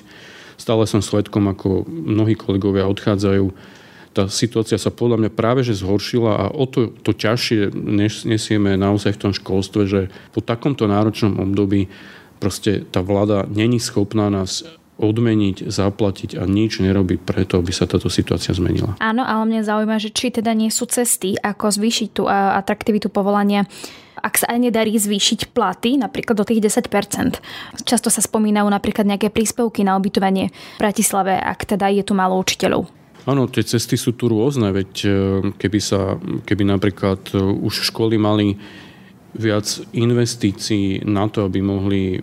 Stále 0.56 0.88
som 0.88 1.04
svedkom, 1.04 1.46
ako 1.52 1.84
mnohí 1.86 2.34
kolegovia 2.34 2.88
odchádzajú 2.88 3.75
tá 4.16 4.32
situácia 4.32 4.80
sa 4.80 4.88
podľa 4.88 5.20
mňa 5.20 5.30
práve 5.36 5.60
že 5.60 5.76
zhoršila 5.76 6.32
a 6.32 6.44
o 6.48 6.64
to, 6.64 6.88
to 7.04 7.12
ťažšie 7.12 7.76
nesieme 8.24 8.72
naozaj 8.80 9.12
v 9.12 9.20
tom 9.28 9.32
školstve, 9.36 9.84
že 9.84 10.00
po 10.32 10.40
takomto 10.40 10.88
náročnom 10.88 11.36
období 11.36 11.92
proste 12.40 12.88
tá 12.88 13.04
vláda 13.04 13.44
není 13.44 13.76
schopná 13.76 14.32
nás 14.32 14.64
odmeniť, 14.96 15.68
zaplatiť 15.68 16.40
a 16.40 16.48
nič 16.48 16.80
nerobí 16.80 17.20
preto, 17.20 17.60
aby 17.60 17.68
sa 17.68 17.84
táto 17.84 18.08
situácia 18.08 18.56
zmenila. 18.56 18.96
Áno, 18.96 19.20
ale 19.28 19.44
mňa 19.44 19.68
zaujíma, 19.68 20.00
že 20.00 20.08
či 20.08 20.32
teda 20.32 20.56
nie 20.56 20.72
sú 20.72 20.88
cesty, 20.88 21.36
ako 21.36 21.68
zvýšiť 21.68 22.08
tú 22.16 22.24
atraktivitu 22.32 23.12
povolania 23.12 23.68
ak 24.16 24.42
sa 24.42 24.46
aj 24.50 24.58
nedarí 24.58 24.96
zvýšiť 24.96 25.54
platy, 25.54 26.00
napríklad 26.00 26.34
do 26.34 26.42
tých 26.42 26.58
10%. 26.58 27.38
Často 27.84 28.08
sa 28.10 28.18
spomínajú 28.24 28.66
napríklad 28.66 29.06
nejaké 29.06 29.30
príspevky 29.30 29.86
na 29.86 29.94
ubytovanie 29.94 30.50
v 30.50 30.78
Bratislave, 30.80 31.38
ak 31.38 31.62
teda 31.62 31.92
je 31.92 32.02
tu 32.02 32.16
málo 32.16 32.34
učiteľov. 32.40 32.90
Áno, 33.26 33.50
tie 33.50 33.66
cesty 33.66 33.98
sú 33.98 34.14
tu 34.14 34.30
rôzne, 34.30 34.70
veď 34.70 34.92
e, 35.02 35.08
keby, 35.58 35.80
sa, 35.82 36.14
keby 36.46 36.62
napríklad 36.62 37.34
e, 37.34 37.42
už 37.42 37.90
školy 37.90 38.14
mali 38.22 38.54
viac 39.34 39.66
investícií 39.92 41.02
na 41.02 41.26
to, 41.26 41.44
aby 41.44 41.58
mohli 41.58 42.22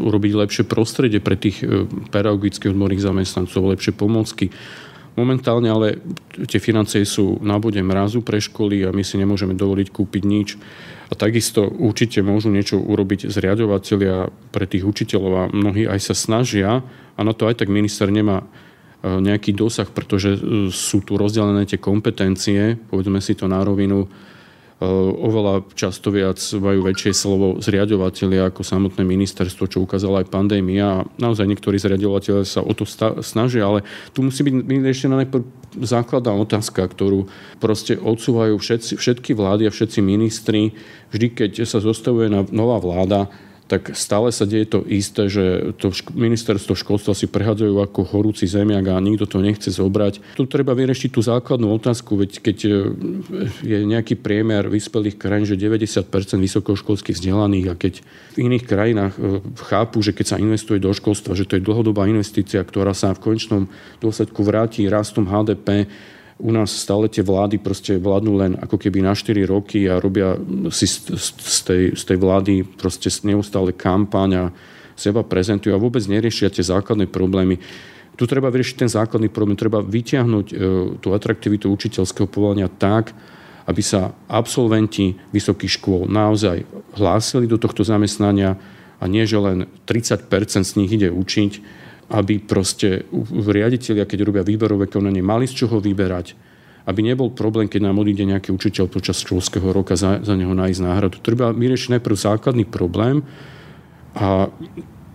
urobiť 0.00 0.32
lepšie 0.34 0.64
prostredie 0.64 1.20
pre 1.20 1.36
tých 1.36 1.60
e, 1.60 1.84
pedagogických 2.08 2.72
odborných 2.72 3.04
zamestnancov, 3.04 3.68
lepšie 3.68 3.92
pomocky. 3.92 4.48
Momentálne 5.20 5.68
ale 5.68 6.00
tie 6.48 6.56
financie 6.56 7.04
sú 7.04 7.36
na 7.44 7.60
bode 7.60 7.84
mrazu 7.84 8.24
pre 8.24 8.40
školy 8.40 8.88
a 8.88 8.96
my 8.96 9.04
si 9.04 9.20
nemôžeme 9.20 9.52
dovoliť 9.52 9.92
kúpiť 9.92 10.22
nič. 10.24 10.48
A 11.10 11.18
takisto 11.18 11.68
určite 11.68 12.24
môžu 12.24 12.48
niečo 12.48 12.80
urobiť 12.80 13.28
zriadovateľia 13.28 14.32
pre 14.54 14.64
tých 14.64 14.88
učiteľov 14.88 15.32
a 15.36 15.50
mnohí 15.52 15.84
aj 15.84 16.00
sa 16.00 16.14
snažia 16.16 16.80
a 17.12 17.20
na 17.20 17.36
to 17.36 17.44
aj 17.44 17.60
tak 17.60 17.68
minister 17.68 18.08
nemá 18.08 18.48
nejaký 19.00 19.56
dosah, 19.56 19.88
pretože 19.88 20.36
e, 20.36 20.40
sú 20.68 21.00
tu 21.00 21.16
rozdelené 21.16 21.64
tie 21.64 21.80
kompetencie, 21.80 22.76
povedzme 22.76 23.24
si 23.24 23.32
to 23.32 23.48
na 23.48 23.64
rovinu, 23.64 24.04
e, 24.04 24.08
oveľa 25.24 25.64
často 25.72 26.12
viac 26.12 26.36
majú 26.60 26.84
väčšie 26.84 27.12
slovo 27.16 27.56
zriadovateľia 27.64 28.52
ako 28.52 28.60
samotné 28.60 29.00
ministerstvo, 29.00 29.72
čo 29.72 29.80
ukázala 29.80 30.20
aj 30.20 30.28
pandémia. 30.28 31.08
Naozaj 31.16 31.48
niektorí 31.48 31.80
zriadovateľia 31.80 32.44
sa 32.44 32.60
o 32.60 32.72
to 32.76 32.84
snažia, 33.24 33.64
ale 33.64 33.88
tu 34.12 34.20
musí 34.20 34.44
byť 34.44 34.68
ešte 34.68 35.08
na 35.08 35.24
najprv 35.24 35.48
základná 35.80 36.36
otázka, 36.36 36.84
ktorú 36.84 37.24
proste 37.56 37.96
odsúvajú 37.96 38.60
všetci, 38.60 39.00
všetky 39.00 39.32
vlády 39.32 39.64
a 39.64 39.72
všetci 39.72 40.04
ministri. 40.04 40.76
Vždy, 41.08 41.26
keď 41.32 41.64
sa 41.64 41.80
zostavuje 41.80 42.28
nová 42.52 42.76
vláda, 42.76 43.32
tak 43.70 43.94
stále 43.94 44.34
sa 44.34 44.50
deje 44.50 44.66
to 44.66 44.82
isté, 44.90 45.30
že 45.30 45.70
to 45.78 45.94
ministerstvo 46.10 46.74
školstva 46.74 47.14
si 47.14 47.30
prehádzajú 47.30 47.78
ako 47.78 48.02
horúci 48.02 48.50
zemiak 48.50 48.82
a 48.90 48.98
nikto 48.98 49.30
to 49.30 49.38
nechce 49.38 49.70
zobrať. 49.70 50.18
Tu 50.34 50.42
treba 50.50 50.74
vyriešiť 50.74 51.14
tú 51.14 51.22
základnú 51.22 51.70
otázku, 51.78 52.18
veď 52.18 52.42
keď 52.42 52.58
e, 52.66 52.70
je 53.62 53.78
nejaký 53.86 54.18
priemer 54.18 54.66
vyspelých 54.66 55.14
krajín, 55.14 55.46
že 55.46 55.54
90% 55.54 56.02
vysokoškolských 56.42 57.14
vzdelaných 57.14 57.66
a 57.70 57.74
keď 57.78 57.94
v 58.34 58.36
iných 58.50 58.64
krajinách 58.66 59.14
e, 59.14 59.38
chápu, 59.70 60.02
že 60.02 60.18
keď 60.18 60.34
sa 60.34 60.42
investuje 60.42 60.82
do 60.82 60.90
školstva, 60.90 61.38
že 61.38 61.46
to 61.46 61.54
je 61.54 61.62
dlhodobá 61.62 62.10
investícia, 62.10 62.58
ktorá 62.66 62.90
sa 62.90 63.14
v 63.14 63.22
konečnom 63.22 63.70
dôsledku 64.02 64.42
vráti 64.42 64.90
rastom 64.90 65.30
HDP, 65.30 65.86
u 66.40 66.50
nás 66.50 66.72
stále 66.72 67.06
tie 67.12 67.20
vlády 67.20 67.60
proste 67.60 68.00
vládnu 68.00 68.32
len 68.40 68.52
ako 68.56 68.80
keby 68.80 69.04
na 69.04 69.12
4 69.12 69.44
roky 69.44 69.86
a 69.86 70.00
robia 70.00 70.34
si 70.72 70.88
z, 70.88 71.12
z, 71.20 71.58
tej, 71.62 71.82
z 71.92 72.02
tej 72.08 72.18
vlády 72.18 72.64
proste 72.64 73.12
neustále 73.28 73.76
kampaň 73.76 74.30
a 74.34 74.44
seba 74.96 75.20
prezentujú 75.20 75.76
a 75.76 75.80
vôbec 75.80 76.00
neriešia 76.08 76.52
tie 76.52 76.64
základné 76.64 77.08
problémy. 77.08 77.60
Tu 78.16 78.24
treba 78.28 78.52
vyriešiť 78.52 78.76
ten 78.76 78.90
základný 78.90 79.32
problém, 79.32 79.56
treba 79.56 79.80
vyťahnuť 79.80 80.46
e, 80.52 80.54
tú 81.00 81.08
atraktivitu 81.16 81.72
učiteľského 81.72 82.28
povolania 82.28 82.68
tak, 82.68 83.16
aby 83.64 83.80
sa 83.80 84.12
absolventi 84.28 85.16
vysokých 85.32 85.80
škôl 85.80 86.04
naozaj 86.04 86.64
hlásili 87.00 87.48
do 87.48 87.56
tohto 87.56 87.80
zamestnania 87.80 88.60
a 89.00 89.04
nie, 89.08 89.24
že 89.24 89.40
len 89.40 89.64
30% 89.88 90.28
z 90.68 90.72
nich 90.76 90.92
ide 90.92 91.08
učiť, 91.08 91.52
aby 92.10 92.42
proste 92.42 93.06
riaditeľia, 93.30 94.04
keď 94.04 94.18
robia 94.26 94.42
výberové 94.42 94.90
konanie, 94.90 95.22
mali 95.22 95.46
z 95.46 95.64
čoho 95.64 95.78
vyberať, 95.78 96.34
aby 96.90 97.00
nebol 97.06 97.30
problém, 97.30 97.70
keď 97.70 97.86
nám 97.86 98.02
odíde 98.02 98.26
nejaký 98.26 98.50
učiteľ 98.50 98.90
počas 98.90 99.22
školského 99.22 99.70
roka 99.70 99.94
za, 99.94 100.18
za 100.18 100.34
neho 100.34 100.50
nájsť 100.50 100.80
náhradu. 100.82 101.22
Treba 101.22 101.54
vyriešiť 101.54 101.98
najprv 101.98 102.16
základný 102.18 102.66
problém 102.66 103.22
a 104.18 104.50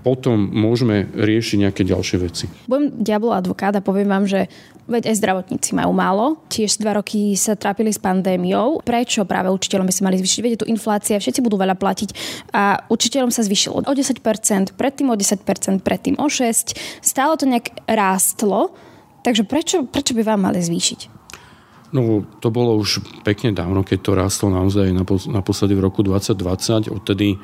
potom 0.06 0.38
môžeme 0.38 1.10
riešiť 1.18 1.58
nejaké 1.66 1.82
ďalšie 1.82 2.18
veci. 2.22 2.46
Budem 2.70 2.94
diablo 3.02 3.34
advokát 3.34 3.74
a 3.74 3.82
poviem 3.82 4.06
vám, 4.06 4.30
že 4.30 4.46
veď 4.86 5.10
aj 5.12 5.16
zdravotníci 5.18 5.74
majú 5.74 5.92
málo. 5.94 6.26
Tiež 6.50 6.78
dva 6.78 6.98
roky 6.98 7.34
sa 7.34 7.58
trápili 7.58 7.90
s 7.90 8.00
pandémiou. 8.02 8.82
Prečo 8.86 9.26
práve 9.26 9.50
učiteľom 9.50 9.90
by 9.90 9.94
sa 9.94 10.06
mali 10.06 10.18
zvýšiť? 10.22 10.42
Viete, 10.42 10.62
tu 10.62 10.70
inflácia, 10.70 11.18
všetci 11.18 11.42
budú 11.42 11.58
veľa 11.58 11.74
platiť 11.78 12.10
a 12.54 12.86
učiteľom 12.90 13.34
sa 13.34 13.42
zvýšilo 13.42 13.86
o 13.86 13.94
10%, 13.94 14.78
predtým 14.78 15.08
o 15.10 15.16
10%, 15.18 15.82
predtým 15.82 16.16
o 16.22 16.28
6%. 16.30 16.78
Stále 17.02 17.34
to 17.38 17.46
nejak 17.50 17.74
rástlo, 17.90 18.74
takže 19.26 19.44
prečo, 19.46 19.86
prečo 19.90 20.14
by 20.14 20.22
vám 20.22 20.50
mali 20.50 20.62
zvýšiť? 20.62 21.16
No, 21.96 22.28
to 22.44 22.52
bolo 22.52 22.76
už 22.76 23.24
pekne 23.24 23.56
dávno, 23.56 23.86
keď 23.86 24.00
to 24.04 24.12
rástlo 24.20 24.48
naozaj 24.52 24.92
naposledy 25.32 25.80
v 25.80 25.86
roku 25.86 26.04
2020. 26.04 26.92
Odtedy 26.92 27.40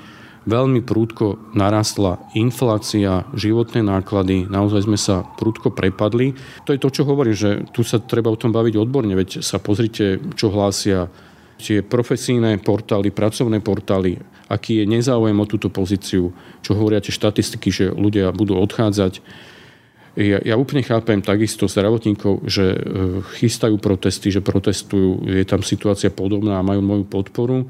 veľmi 0.45 0.82
prúdko 0.82 1.54
narastla 1.54 2.17
inflácia, 2.34 3.30
životné 3.38 3.86
náklady, 3.86 4.49
naozaj 4.49 4.89
sme 4.89 4.97
sa 4.97 5.21
prúdko 5.38 5.69
prepadli. 5.69 6.34
To 6.65 6.73
je 6.73 6.82
to, 6.82 6.89
čo 6.89 7.06
hovorím, 7.06 7.38
že 7.38 7.49
tu 7.69 7.86
sa 7.86 8.01
treba 8.01 8.34
o 8.34 8.39
tom 8.39 8.49
baviť 8.49 8.73
odborne, 8.77 9.13
veď 9.13 9.45
sa 9.45 9.62
pozrite, 9.62 10.17
čo 10.34 10.49
hlásia 10.49 11.06
tie 11.62 11.86
profesijné 11.86 12.58
portály, 12.58 13.13
pracovné 13.13 13.62
portály, 13.62 14.17
aký 14.49 14.82
je 14.82 14.86
nezáujem 14.89 15.38
o 15.38 15.45
túto 15.45 15.69
pozíciu, 15.69 16.34
čo 16.65 16.71
hovoria 16.73 17.06
tie 17.06 17.13
štatistiky, 17.13 17.69
že 17.69 17.86
ľudia 17.93 18.34
budú 18.34 18.58
odchádzať. 18.58 19.21
Ja, 20.17 20.43
ja 20.43 20.60
úplne 20.60 20.84
chápem 20.84 21.23
takisto 21.23 21.71
zdravotníkov, 21.71 22.43
že 22.49 22.75
e, 22.75 22.77
chystajú 23.39 23.80
protesty, 23.80 24.27
že 24.27 24.43
protestujú, 24.43 25.23
je 25.23 25.45
tam 25.47 25.63
situácia 25.63 26.12
podobná 26.12 26.60
a 26.60 26.65
majú 26.65 26.84
moju 26.84 27.06
podporu 27.08 27.69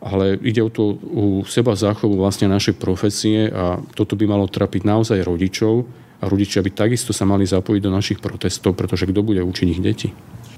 ale 0.00 0.40
ide 0.40 0.64
o 0.64 0.72
to 0.72 0.96
u 0.96 1.44
seba 1.44 1.76
záchovu 1.76 2.16
vlastne 2.16 2.48
našej 2.48 2.80
profesie 2.80 3.52
a 3.52 3.78
toto 3.92 4.16
by 4.16 4.24
malo 4.24 4.48
trapiť 4.48 4.82
naozaj 4.88 5.20
rodičov 5.20 5.84
a 6.20 6.24
rodičia 6.28 6.64
by 6.64 6.72
takisto 6.72 7.12
sa 7.12 7.28
mali 7.28 7.44
zapojiť 7.44 7.80
do 7.84 7.92
našich 7.92 8.18
protestov, 8.20 8.76
pretože 8.76 9.08
kto 9.08 9.20
bude 9.20 9.44
učiť 9.44 9.66
ich 9.68 9.80
deti? 9.80 10.08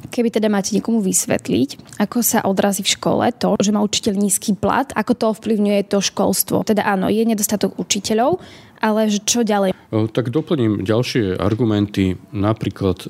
Keby 0.02 0.34
teda 0.34 0.50
máte 0.50 0.74
niekomu 0.74 0.98
vysvetliť, 0.98 1.98
ako 2.02 2.18
sa 2.26 2.42
odrazí 2.42 2.82
v 2.82 2.92
škole 2.98 3.22
to, 3.38 3.54
že 3.62 3.70
má 3.70 3.78
učiteľ 3.86 4.14
nízky 4.18 4.50
plat, 4.58 4.90
ako 4.98 5.12
to 5.14 5.24
ovplyvňuje 5.30 5.86
to 5.86 6.02
školstvo. 6.02 6.66
Teda 6.66 6.82
áno, 6.82 7.06
je 7.06 7.22
nedostatok 7.22 7.78
učiteľov, 7.78 8.42
ale 8.82 9.06
čo 9.22 9.46
ďalej? 9.46 9.70
Tak 9.94 10.34
doplním 10.34 10.82
ďalšie 10.82 11.38
argumenty. 11.38 12.18
Napríklad 12.34 13.06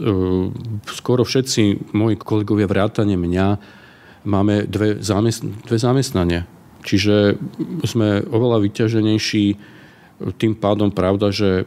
skoro 0.85 1.23
všetci 1.25 1.97
moji 1.97 2.21
kolegovia 2.21 2.68
vrátane 2.68 3.16
mňa 3.16 3.81
máme 4.22 4.66
dve, 4.66 4.98
zamest- 5.02 5.46
dve 5.66 5.78
zamestnania. 5.78 6.46
Čiže 6.82 7.38
sme 7.87 8.26
oveľa 8.26 8.58
vyťaženejší 8.66 9.44
tým 10.38 10.54
pádom 10.58 10.90
pravda, 10.90 11.30
že 11.30 11.66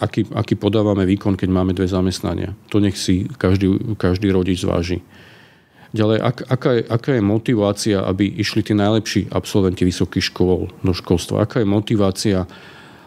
aký, 0.00 0.28
aký 0.32 0.54
podávame 0.56 1.04
výkon, 1.04 1.36
keď 1.36 1.48
máme 1.48 1.72
dve 1.72 1.88
zamestnania. 1.88 2.54
To 2.72 2.80
nech 2.80 2.96
si 2.96 3.28
každý, 3.36 3.96
každý 3.98 4.32
rodič 4.32 4.62
zváži. 4.62 5.04
Ďalej, 5.96 6.18
ak, 6.20 6.36
aká, 6.52 6.70
je, 6.76 6.82
aká 6.84 7.10
je 7.16 7.22
motivácia, 7.24 7.96
aby 8.04 8.28
išli 8.28 8.60
tí 8.60 8.76
najlepší 8.76 9.32
absolventi 9.32 9.88
vysokých 9.88 10.28
škôl 10.28 10.68
do 10.84 10.92
školstva? 10.92 11.48
Aká 11.48 11.64
je 11.64 11.68
motivácia 11.68 12.44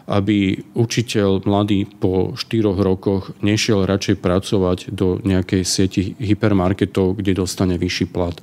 aby 0.06 0.58
učiteľ 0.74 1.46
mladý 1.46 1.86
po 1.86 2.34
štyroch 2.34 2.78
rokoch 2.78 3.30
nešiel 3.44 3.86
radšej 3.86 4.16
pracovať 4.18 4.78
do 4.90 5.22
nejakej 5.22 5.62
sieti 5.62 6.02
hypermarketov, 6.18 7.22
kde 7.22 7.38
dostane 7.38 7.78
vyšší 7.78 8.06
plat. 8.10 8.34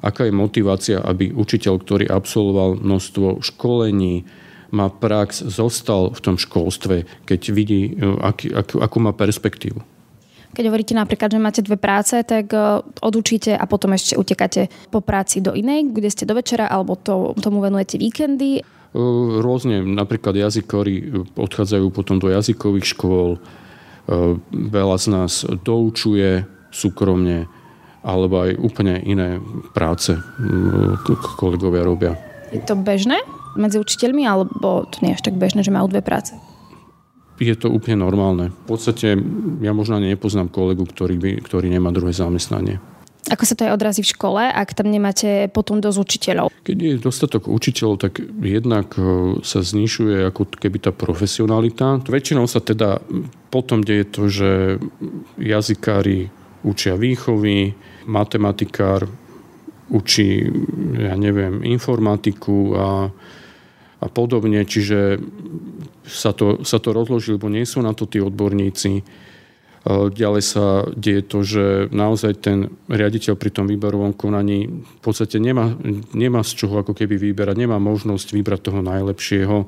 Aká 0.00 0.24
je 0.24 0.32
motivácia, 0.32 0.96
aby 1.00 1.32
učiteľ, 1.32 1.74
ktorý 1.80 2.04
absolvoval 2.08 2.80
množstvo 2.80 3.44
školení, 3.44 4.24
má 4.70 4.86
prax, 4.86 5.42
zostal 5.42 6.14
v 6.14 6.20
tom 6.22 6.36
školstve, 6.38 7.26
keď 7.26 7.40
vidí, 7.50 7.90
e, 7.90 8.16
aký, 8.22 8.54
akú, 8.54 8.78
akú 8.78 8.98
má 9.02 9.10
perspektívu. 9.10 9.82
Keď 10.50 10.64
hovoríte 10.66 10.94
napríklad, 10.98 11.30
že 11.30 11.38
máte 11.42 11.62
dve 11.62 11.78
práce, 11.78 12.14
tak 12.22 12.50
e, 12.54 12.82
odučíte 13.02 13.54
a 13.54 13.64
potom 13.66 13.94
ešte 13.94 14.14
utekáte 14.14 14.70
po 14.90 15.02
práci 15.02 15.42
do 15.42 15.54
inej, 15.54 15.90
kde 15.90 16.10
ste 16.10 16.24
do 16.26 16.38
večera, 16.38 16.70
alebo 16.70 16.94
to, 16.94 17.34
tomu 17.38 17.58
venujete 17.62 17.98
víkendy. 17.98 18.62
Rôzne, 19.40 19.86
napríklad 19.86 20.34
jazykári 20.34 21.22
odchádzajú 21.38 21.94
potom 21.94 22.18
do 22.18 22.26
jazykových 22.26 22.98
škôl, 22.98 23.38
veľa 24.50 24.96
z 24.98 25.06
nás 25.14 25.46
doučuje 25.62 26.42
súkromne, 26.74 27.46
alebo 28.02 28.42
aj 28.42 28.58
úplne 28.58 28.98
iné 29.06 29.38
práce 29.70 30.18
kolegovia 31.38 31.86
robia. 31.86 32.12
Je 32.50 32.58
to 32.66 32.74
bežné 32.74 33.22
medzi 33.54 33.78
učiteľmi, 33.78 34.26
alebo 34.26 34.86
to 34.90 34.98
nie 35.06 35.14
je 35.14 35.22
až 35.22 35.22
tak 35.26 35.38
bežné, 35.38 35.62
že 35.62 35.70
majú 35.70 35.86
dve 35.86 36.02
práce? 36.02 36.34
Je 37.40 37.56
to 37.56 37.72
úplne 37.72 38.04
normálne. 38.04 38.52
V 38.66 38.76
podstate 38.76 39.16
ja 39.64 39.72
možno 39.72 39.96
nepoznám 39.96 40.52
kolegu, 40.52 40.84
ktorý, 40.84 41.16
by, 41.16 41.30
ktorý 41.40 41.72
nemá 41.72 41.88
druhé 41.88 42.12
zamestnanie. 42.12 42.82
Ako 43.28 43.44
sa 43.44 43.52
to 43.52 43.68
aj 43.68 43.76
odrazí 43.76 44.00
v 44.00 44.12
škole, 44.16 44.40
ak 44.40 44.72
tam 44.72 44.88
nemáte 44.88 45.52
potom 45.52 45.84
dosť 45.84 45.98
učiteľov? 46.00 46.46
Keď 46.64 46.76
je 46.80 46.94
dostatok 46.96 47.52
učiteľov, 47.52 48.00
tak 48.00 48.24
jednak 48.40 48.96
e, 48.96 49.36
sa 49.44 49.60
znižuje 49.60 50.24
ako 50.24 50.48
keby 50.56 50.78
tá 50.80 50.90
profesionalita. 50.96 52.00
Väčšinou 52.00 52.48
sa 52.48 52.64
teda 52.64 53.04
potom 53.52 53.84
deje 53.84 54.08
to, 54.08 54.22
že 54.32 54.50
jazykári 55.36 56.32
učia 56.64 56.96
výchovy, 56.96 57.76
matematikár 58.08 59.04
učí, 59.90 60.48
ja 60.96 61.18
neviem, 61.18 61.60
informatiku 61.66 62.72
a, 62.78 62.88
a 64.00 64.06
podobne, 64.08 64.64
čiže 64.64 65.20
sa 66.06 66.32
to, 66.32 66.62
sa 66.62 66.78
to 66.78 66.94
rozloží, 66.94 67.36
lebo 67.36 67.52
nie 67.52 67.66
sú 67.66 67.82
na 67.82 67.92
to 67.92 68.06
tí 68.06 68.22
odborníci 68.22 69.02
Ďalej 69.88 70.42
sa 70.44 70.84
deje 70.92 71.24
to, 71.24 71.40
že 71.40 71.64
naozaj 71.88 72.44
ten 72.44 72.68
riaditeľ 72.92 73.32
pri 73.40 73.48
tom 73.48 73.64
výberovom 73.64 74.12
konaní 74.12 74.68
v 74.68 75.00
podstate 75.00 75.40
nemá, 75.40 75.72
nemá 76.12 76.44
z 76.44 76.52
čoho 76.52 76.84
ako 76.84 76.92
keby 76.92 77.16
vyberať, 77.16 77.56
nemá 77.56 77.80
možnosť 77.80 78.36
vybrať 78.36 78.60
toho 78.60 78.84
najlepšieho 78.84 79.64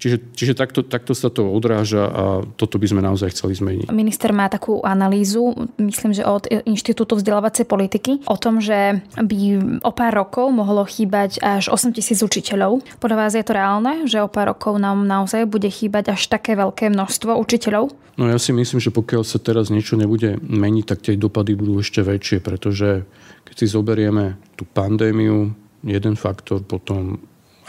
Čiže, 0.00 0.16
čiže 0.32 0.56
takto, 0.56 0.80
takto 0.80 1.12
sa 1.12 1.28
to 1.28 1.44
odráža 1.52 2.08
a 2.08 2.24
toto 2.56 2.80
by 2.80 2.88
sme 2.88 3.04
naozaj 3.04 3.36
chceli 3.36 3.52
zmeniť. 3.52 3.92
Minister 3.92 4.32
má 4.32 4.48
takú 4.48 4.80
analýzu, 4.80 5.52
myslím, 5.76 6.16
že 6.16 6.24
od 6.24 6.48
Inštitútu 6.48 7.20
vzdelávacej 7.20 7.68
politiky, 7.68 8.24
o 8.24 8.40
tom, 8.40 8.64
že 8.64 9.04
by 9.20 9.40
o 9.84 9.92
pár 9.92 10.16
rokov 10.16 10.48
mohlo 10.56 10.88
chýbať 10.88 11.44
až 11.44 11.68
8 11.68 11.92
tisíc 11.92 12.24
učiteľov. 12.24 12.80
Podľa 12.96 13.16
vás 13.20 13.36
je 13.36 13.44
to 13.44 13.52
reálne, 13.52 14.08
že 14.08 14.24
o 14.24 14.32
pár 14.32 14.56
rokov 14.56 14.80
nám 14.80 15.04
naozaj 15.04 15.44
bude 15.44 15.68
chýbať 15.68 16.16
až 16.16 16.32
také 16.32 16.56
veľké 16.56 16.88
množstvo 16.88 17.36
učiteľov? 17.36 17.92
No 18.16 18.24
ja 18.24 18.40
si 18.40 18.56
myslím, 18.56 18.80
že 18.80 18.88
pokiaľ 18.88 19.20
sa 19.28 19.36
teraz 19.36 19.68
niečo 19.68 20.00
nebude 20.00 20.40
meniť, 20.40 20.84
tak 20.88 21.04
tie 21.04 21.20
dopady 21.20 21.52
budú 21.52 21.84
ešte 21.84 22.00
väčšie, 22.00 22.40
pretože 22.40 23.04
keď 23.44 23.54
si 23.54 23.66
zoberieme 23.68 24.40
tú 24.56 24.64
pandémiu, 24.64 25.52
jeden 25.84 26.16
faktor, 26.16 26.64
potom 26.64 27.20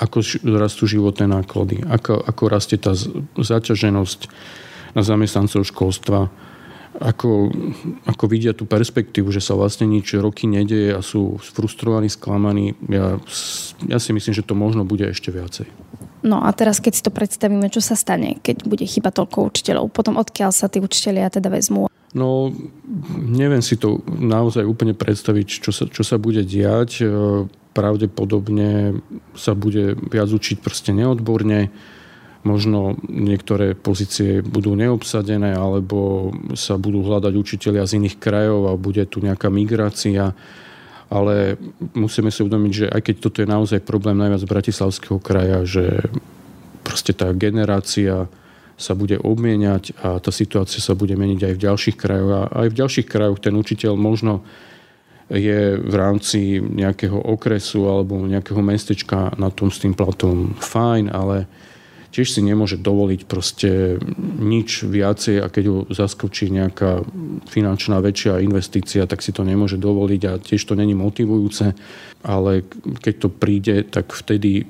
ako 0.01 0.25
rastú 0.57 0.89
životné 0.89 1.29
náklady, 1.29 1.85
ako, 1.85 2.25
ako 2.25 2.43
rastie 2.49 2.81
tá 2.81 2.97
zaťaženosť 3.37 4.19
na 4.97 5.05
zamestnancov 5.05 5.61
školstva, 5.69 6.27
ako, 6.99 7.53
ako 8.03 8.23
vidia 8.27 8.51
tú 8.51 8.67
perspektívu, 8.67 9.31
že 9.31 9.39
sa 9.39 9.55
vlastne 9.55 9.87
nič 9.87 10.11
roky 10.19 10.49
nedeje 10.49 10.91
a 10.91 10.99
sú 10.99 11.39
frustrovaní, 11.39 12.11
sklamaní. 12.11 12.75
Ja, 12.91 13.21
ja 13.87 13.97
si 14.01 14.11
myslím, 14.11 14.33
že 14.35 14.43
to 14.43 14.57
možno 14.57 14.83
bude 14.83 15.07
ešte 15.07 15.31
viacej. 15.31 15.69
No 16.21 16.43
a 16.43 16.53
teraz, 16.53 16.77
keď 16.77 16.93
si 16.93 17.05
to 17.05 17.09
predstavíme, 17.09 17.65
čo 17.73 17.81
sa 17.81 17.97
stane, 17.97 18.37
keď 18.43 18.67
bude 18.67 18.85
chyba 18.85 19.09
toľko 19.09 19.49
učiteľov, 19.49 19.89
potom 19.89 20.21
odkiaľ 20.21 20.53
sa 20.53 20.69
tí 20.69 20.77
učiteľia 20.77 21.33
teda 21.33 21.49
vezmú? 21.49 21.89
No, 22.11 22.51
neviem 23.15 23.63
si 23.63 23.79
to 23.79 24.03
naozaj 24.05 24.67
úplne 24.67 24.91
predstaviť, 24.91 25.47
čo 25.47 25.71
sa, 25.71 25.87
čo 25.87 26.03
sa 26.03 26.19
bude 26.19 26.43
diať 26.43 27.07
pravdepodobne 27.71 28.99
sa 29.35 29.55
bude 29.55 29.95
viac 30.11 30.27
učiť 30.27 30.59
proste 30.59 30.91
neodborne, 30.91 31.71
možno 32.41 32.97
niektoré 33.05 33.77
pozície 33.77 34.41
budú 34.41 34.73
neobsadené 34.73 35.53
alebo 35.53 36.31
sa 36.57 36.75
budú 36.75 37.05
hľadať 37.05 37.33
učiteľia 37.37 37.85
z 37.85 38.01
iných 38.01 38.17
krajov 38.17 38.69
a 38.69 38.81
bude 38.81 39.05
tu 39.05 39.21
nejaká 39.21 39.53
migrácia. 39.53 40.33
Ale 41.11 41.59
musíme 41.91 42.31
si 42.31 42.39
uvedomiť, 42.39 42.71
že 42.71 42.85
aj 42.87 43.01
keď 43.03 43.15
toto 43.19 43.37
je 43.43 43.51
naozaj 43.51 43.83
problém 43.83 44.15
najviac 44.15 44.47
Bratislavského 44.47 45.19
kraja, 45.19 45.67
že 45.67 46.07
proste 46.87 47.11
tá 47.11 47.29
generácia 47.35 48.31
sa 48.79 48.97
bude 48.97 49.19
obmieniať 49.21 49.93
a 50.01 50.17
tá 50.17 50.33
situácia 50.33 50.81
sa 50.81 50.97
bude 50.97 51.13
meniť 51.13 51.51
aj 51.51 51.53
v 51.53 51.63
ďalších 51.67 51.95
krajoch. 51.99 52.31
A 52.31 52.41
aj 52.65 52.67
v 52.73 52.79
ďalších 52.79 53.07
krajoch 53.11 53.43
ten 53.43 53.53
učiteľ 53.53 53.93
možno 53.99 54.41
je 55.31 55.79
v 55.79 55.93
rámci 55.95 56.59
nejakého 56.59 57.15
okresu 57.15 57.87
alebo 57.87 58.19
nejakého 58.27 58.59
mestečka 58.59 59.31
na 59.39 59.47
tom 59.47 59.71
s 59.71 59.79
tým 59.79 59.95
platom 59.95 60.51
fajn, 60.59 61.07
ale 61.07 61.47
tiež 62.11 62.27
si 62.27 62.43
nemôže 62.43 62.75
dovoliť 62.75 63.21
proste 63.23 63.95
nič 64.43 64.83
viacej 64.83 65.39
a 65.39 65.47
keď 65.47 65.63
ho 65.71 65.77
zaskočí 65.87 66.51
nejaká 66.51 67.07
finančná 67.47 68.03
väčšia 68.03 68.43
investícia, 68.43 69.07
tak 69.07 69.23
si 69.23 69.31
to 69.31 69.47
nemôže 69.47 69.79
dovoliť 69.79 70.21
a 70.27 70.33
tiež 70.35 70.59
to 70.67 70.75
není 70.75 70.91
motivujúce, 70.91 71.71
ale 72.27 72.67
keď 72.99 73.13
to 73.15 73.29
príde, 73.31 73.75
tak 73.87 74.11
vtedy 74.11 74.61
e, 74.61 74.63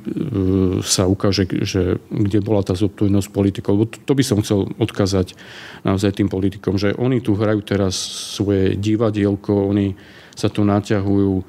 sa 0.85 1.09
ukáže, 1.09 1.49
že 1.65 1.97
kde 2.13 2.39
bola 2.45 2.61
tá 2.61 2.77
zodpovednosť 2.77 3.29
politikov. 3.33 3.73
Lebo 3.75 3.85
to 3.89 4.13
by 4.13 4.23
som 4.23 4.45
chcel 4.45 4.69
odkázať 4.77 5.33
naozaj 5.81 6.21
tým 6.21 6.29
politikom, 6.29 6.77
že 6.77 6.93
oni 6.93 7.25
tu 7.25 7.33
hrajú 7.33 7.65
teraz 7.65 7.97
svoje 8.37 8.77
divadielko, 8.77 9.65
oni 9.65 10.20
sa 10.41 10.49
tu 10.49 10.65
naťahujú 10.65 11.45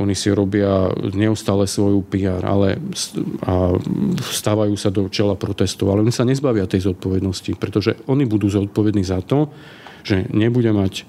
oni 0.00 0.16
si 0.16 0.32
robia 0.32 0.88
neustále 1.12 1.68
svoju 1.68 2.00
PR 2.08 2.40
ale, 2.40 2.80
a 3.44 3.76
stávajú 4.16 4.72
sa 4.78 4.88
do 4.88 5.12
čela 5.12 5.36
protestov, 5.36 5.92
ale 5.92 6.00
oni 6.00 6.14
sa 6.14 6.24
nezbavia 6.24 6.64
tej 6.64 6.88
zodpovednosti, 6.88 7.52
pretože 7.60 8.00
oni 8.08 8.24
budú 8.24 8.48
zodpovední 8.48 9.04
za 9.04 9.20
to, 9.20 9.52
že 10.00 10.24
nebude 10.32 10.72
mať 10.72 11.04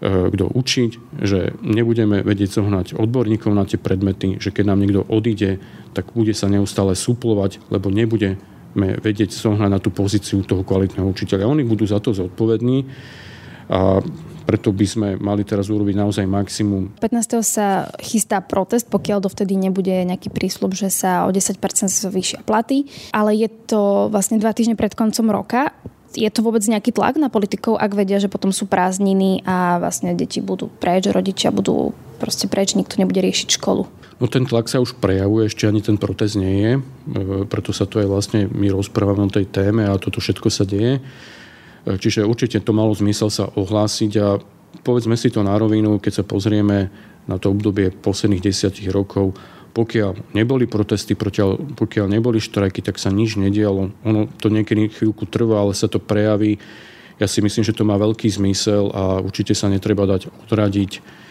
e, 0.00 0.32
kto 0.32 0.48
učiť, 0.48 0.90
že 1.20 1.52
nebudeme 1.60 2.24
vedieť 2.24 2.62
zohnať 2.62 2.86
odborníkov 2.96 3.52
na 3.52 3.68
tie 3.68 3.76
predmety, 3.76 4.40
že 4.40 4.48
keď 4.48 4.64
nám 4.72 4.80
niekto 4.80 5.04
odíde, 5.12 5.60
tak 5.92 6.16
bude 6.16 6.32
sa 6.32 6.48
neustále 6.48 6.96
suplovať, 6.96 7.60
lebo 7.68 7.92
nebudeme 7.92 8.96
vedieť 8.96 9.28
zohnať 9.34 9.68
na 9.68 9.76
tú 9.76 9.92
pozíciu 9.92 10.40
toho 10.40 10.64
kvalitného 10.64 11.04
učiteľa. 11.04 11.52
Oni 11.52 11.68
budú 11.68 11.84
za 11.84 12.00
to 12.00 12.16
zodpovední 12.16 12.88
a 13.68 14.00
preto 14.42 14.74
by 14.74 14.86
sme 14.86 15.08
mali 15.18 15.46
teraz 15.46 15.70
urobiť 15.72 15.94
naozaj 15.96 16.24
maximum. 16.26 16.94
15. 16.98 17.42
sa 17.42 17.88
chystá 18.02 18.42
protest, 18.42 18.90
pokiaľ 18.90 19.24
dovtedy 19.24 19.54
nebude 19.56 19.92
nejaký 19.92 20.28
prísľub, 20.28 20.74
že 20.74 20.92
sa 20.92 21.24
o 21.26 21.30
10% 21.30 21.58
zvýšia 21.88 22.42
platy, 22.42 22.90
ale 23.14 23.34
je 23.38 23.48
to 23.48 24.12
vlastne 24.12 24.36
dva 24.42 24.52
týždne 24.52 24.74
pred 24.74 24.92
koncom 24.92 25.30
roka 25.30 25.70
je 26.12 26.28
to 26.28 26.44
vôbec 26.44 26.60
nejaký 26.60 26.92
tlak 26.92 27.16
na 27.16 27.32
politikov, 27.32 27.80
ak 27.80 27.96
vedia, 27.96 28.20
že 28.20 28.28
potom 28.28 28.52
sú 28.52 28.68
prázdniny 28.68 29.44
a 29.48 29.80
vlastne 29.80 30.12
deti 30.12 30.44
budú 30.44 30.68
preč, 30.68 31.08
rodičia 31.08 31.48
budú 31.48 31.96
proste 32.20 32.46
preč, 32.46 32.76
nikto 32.76 33.00
nebude 33.00 33.18
riešiť 33.24 33.48
školu? 33.56 33.88
No 34.20 34.30
ten 34.30 34.46
tlak 34.46 34.70
sa 34.70 34.78
už 34.78 35.02
prejavuje, 35.02 35.50
ešte 35.50 35.66
ani 35.66 35.82
ten 35.82 35.98
protest 35.98 36.38
nie 36.38 36.54
je, 36.62 36.72
e, 36.78 36.80
preto 37.48 37.74
sa 37.74 37.88
tu 37.88 37.98
aj 37.98 38.06
vlastne 38.06 38.46
my 38.46 38.70
rozprávame 38.70 39.26
o 39.26 39.32
tej 39.32 39.50
téme 39.50 39.88
a 39.88 39.98
toto 39.98 40.22
všetko 40.22 40.46
sa 40.52 40.62
deje. 40.62 41.02
Čiže 41.82 42.22
určite 42.22 42.62
to 42.62 42.70
malo 42.70 42.94
zmysel 42.94 43.26
sa 43.30 43.50
ohlásiť 43.50 44.12
a 44.22 44.38
povedzme 44.86 45.18
si 45.18 45.34
to 45.34 45.42
na 45.42 45.58
rovinu, 45.58 45.98
keď 45.98 46.22
sa 46.22 46.24
pozrieme 46.24 46.90
na 47.26 47.36
to 47.38 47.50
obdobie 47.50 47.90
posledných 47.90 48.42
desiatich 48.42 48.90
rokov, 48.90 49.34
pokiaľ 49.72 50.36
neboli 50.36 50.68
protesty, 50.68 51.16
pokiaľ 51.16 52.06
neboli 52.06 52.38
štrajky, 52.38 52.84
tak 52.84 53.00
sa 53.00 53.08
nič 53.08 53.40
nedialo. 53.40 53.90
Ono 54.04 54.20
to 54.36 54.52
niekedy 54.52 54.92
chvíľku 54.92 55.24
trvá, 55.24 55.64
ale 55.64 55.72
sa 55.72 55.88
to 55.88 55.96
prejaví. 55.96 56.60
Ja 57.16 57.30
si 57.30 57.40
myslím, 57.40 57.64
že 57.64 57.72
to 57.72 57.86
má 57.86 57.96
veľký 57.96 58.28
zmysel 58.28 58.90
a 58.92 59.22
určite 59.22 59.56
sa 59.56 59.70
netreba 59.72 60.04
dať 60.04 60.28
odradiť 60.46 61.21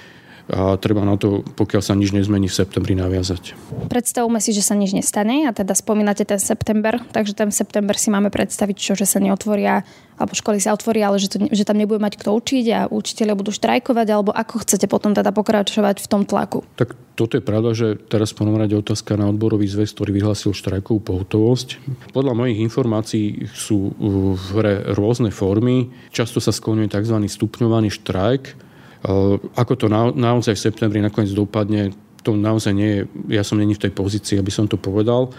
a 0.52 0.76
treba 0.76 1.08
na 1.08 1.16
to, 1.16 1.48
pokiaľ 1.56 1.82
sa 1.82 1.96
nič 1.96 2.12
nezmení 2.12 2.52
v 2.52 2.58
septembri, 2.60 2.94
naviazať. 2.94 3.56
Predstavme 3.88 4.44
si, 4.44 4.52
že 4.52 4.60
sa 4.60 4.76
nič 4.76 4.92
nestane 4.92 5.48
a 5.48 5.56
teda 5.56 5.72
spomínate 5.72 6.28
ten 6.28 6.38
september, 6.38 7.00
takže 7.16 7.34
ten 7.34 7.50
september 7.56 7.96
si 7.96 8.12
máme 8.12 8.28
predstaviť, 8.28 8.76
čo, 8.76 8.94
že 9.00 9.08
sa 9.08 9.24
neotvoria 9.24 9.88
alebo 10.22 10.38
školy 10.38 10.62
sa 10.62 10.78
otvoria, 10.78 11.10
ale 11.10 11.18
že, 11.18 11.34
to, 11.34 11.38
že 11.50 11.66
tam 11.66 11.82
nebude 11.82 11.98
mať 11.98 12.22
kto 12.22 12.38
učiť 12.38 12.66
a 12.70 12.80
učiteľia 12.94 13.34
budú 13.34 13.50
štrajkovať, 13.50 14.08
alebo 14.14 14.30
ako 14.30 14.62
chcete 14.62 14.86
potom 14.86 15.18
teda 15.18 15.34
pokračovať 15.34 15.98
v 15.98 16.08
tom 16.08 16.30
tlaku? 16.30 16.62
Tak 16.78 16.94
toto 17.18 17.42
je 17.42 17.44
pravda, 17.44 17.74
že 17.74 17.98
teraz 17.98 18.38
rade 18.38 18.78
otázka 18.78 19.18
na 19.18 19.34
odborový 19.34 19.66
zväz, 19.66 19.90
ktorý 19.98 20.22
vyhlásil 20.22 20.54
štrajkovú 20.54 21.02
pohotovosť. 21.02 21.82
Podľa 22.14 22.38
mojich 22.38 22.62
informácií 22.62 23.50
sú 23.50 23.98
v 23.98 24.62
hre 24.62 24.94
rôzne 24.94 25.34
formy. 25.34 25.90
Často 26.14 26.38
sa 26.38 26.54
skloňuje 26.54 26.94
tzv. 26.94 27.18
stupňovaný 27.26 27.90
štrajk, 27.90 28.71
ako 29.58 29.74
to 29.78 29.86
na, 29.90 30.14
naozaj 30.14 30.54
v 30.54 30.64
septembri 30.70 31.00
nakoniec 31.02 31.34
dopadne, 31.34 31.90
to 32.22 32.38
naozaj 32.38 32.74
nie 32.74 32.90
je, 32.90 33.02
ja 33.34 33.42
som 33.42 33.58
není 33.58 33.74
v 33.74 33.90
tej 33.90 33.94
pozícii, 33.98 34.38
aby 34.38 34.54
som 34.54 34.70
to 34.70 34.78
povedal. 34.78 35.34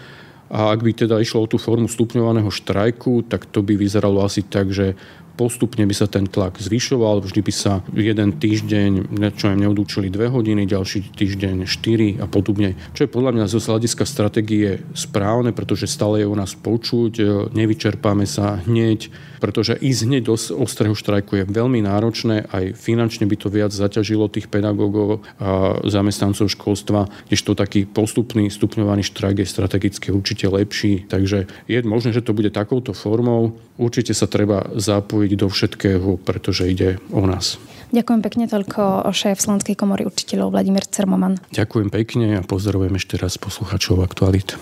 A 0.53 0.69
ak 0.75 0.83
by 0.83 0.91
teda 0.93 1.17
išlo 1.17 1.47
o 1.47 1.49
tú 1.49 1.55
formu 1.55 1.87
stupňovaného 1.87 2.51
štrajku, 2.51 3.25
tak 3.25 3.47
to 3.49 3.63
by 3.63 3.79
vyzeralo 3.79 4.21
asi 4.21 4.43
tak, 4.43 4.69
že 4.69 4.93
postupne 5.33 5.83
by 5.85 5.95
sa 5.95 6.05
ten 6.05 6.29
tlak 6.29 6.61
zvyšoval, 6.61 7.25
vždy 7.25 7.41
by 7.41 7.53
sa 7.53 7.73
jeden 7.93 8.37
týždeň, 8.37 9.13
čo 9.33 9.49
aj 9.49 9.57
neodúčili 9.57 10.13
dve 10.13 10.29
hodiny, 10.29 10.69
ďalší 10.69 11.13
týždeň 11.17 11.65
4 11.65 12.21
a 12.21 12.25
podobne. 12.29 12.77
Čo 12.93 13.05
je 13.05 13.13
podľa 13.13 13.31
mňa 13.35 13.45
zo 13.49 13.59
hľadiska 13.59 14.05
stratégie 14.05 14.85
správne, 14.93 15.51
pretože 15.51 15.89
stále 15.89 16.23
je 16.23 16.29
u 16.29 16.35
nás 16.37 16.53
počuť, 16.53 17.13
e, 17.19 17.23
nevyčerpáme 17.51 18.29
sa 18.29 18.61
hneď, 18.63 19.09
pretože 19.43 19.75
ísť 19.75 20.01
hneď 20.07 20.23
do 20.29 20.35
ostrého 20.37 20.95
štrajku 20.95 21.35
je 21.35 21.49
veľmi 21.49 21.83
náročné, 21.83 22.47
aj 22.47 22.79
finančne 22.79 23.27
by 23.27 23.35
to 23.35 23.51
viac 23.51 23.75
zaťažilo 23.75 24.31
tých 24.31 24.47
pedagógov 24.47 25.19
a 25.41 25.83
zamestnancov 25.83 26.47
školstva, 26.47 27.11
než 27.27 27.43
to 27.43 27.51
taký 27.51 27.83
postupný 27.83 28.47
stupňovaný 28.47 29.03
štrajk 29.03 29.43
je 29.43 29.47
strategicky 29.47 30.07
určite 30.15 30.47
lepší. 30.47 31.09
Takže 31.11 31.51
je 31.67 31.79
možné, 31.83 32.15
že 32.15 32.23
to 32.23 32.31
bude 32.31 32.55
takouto 32.55 32.95
formou. 32.95 33.59
Určite 33.75 34.15
sa 34.15 34.31
treba 34.31 34.63
zapojiť 34.71 35.22
do 35.39 35.47
všetkého, 35.47 36.19
pretože 36.19 36.67
ide 36.67 36.99
o 37.15 37.23
nás. 37.23 37.55
Ďakujem 37.93 38.21
pekne 38.25 38.45
toľko 38.49 39.05
o 39.05 39.11
šéf 39.13 39.37
Slovenskej 39.37 39.77
komory 39.77 40.03
učiteľov 40.09 40.51
Vladimír 40.51 40.83
Cermoman. 40.89 41.37
Ďakujem 41.53 41.93
pekne 41.93 42.27
a 42.37 42.41
pozdravujem 42.41 42.97
ešte 42.97 43.21
raz 43.21 43.37
posluchačov 43.37 44.01
Aktualit. 44.01 44.57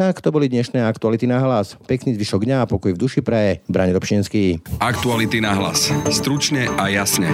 Tak 0.00 0.24
to 0.24 0.32
boli 0.32 0.48
dnešné 0.48 0.80
aktuality 0.80 1.28
na 1.28 1.44
hlas. 1.44 1.76
Pekný 1.84 2.16
zvyšok 2.16 2.48
dňa 2.48 2.64
a 2.64 2.70
pokoj 2.70 2.96
v 2.96 3.00
duši 3.04 3.20
praje. 3.20 3.60
Brane 3.68 3.92
Dobšinský. 3.92 4.64
Aktuality 4.80 5.44
na 5.44 5.52
hlas. 5.52 5.92
Stručne 6.08 6.72
a 6.72 6.88
jasne. 6.88 7.28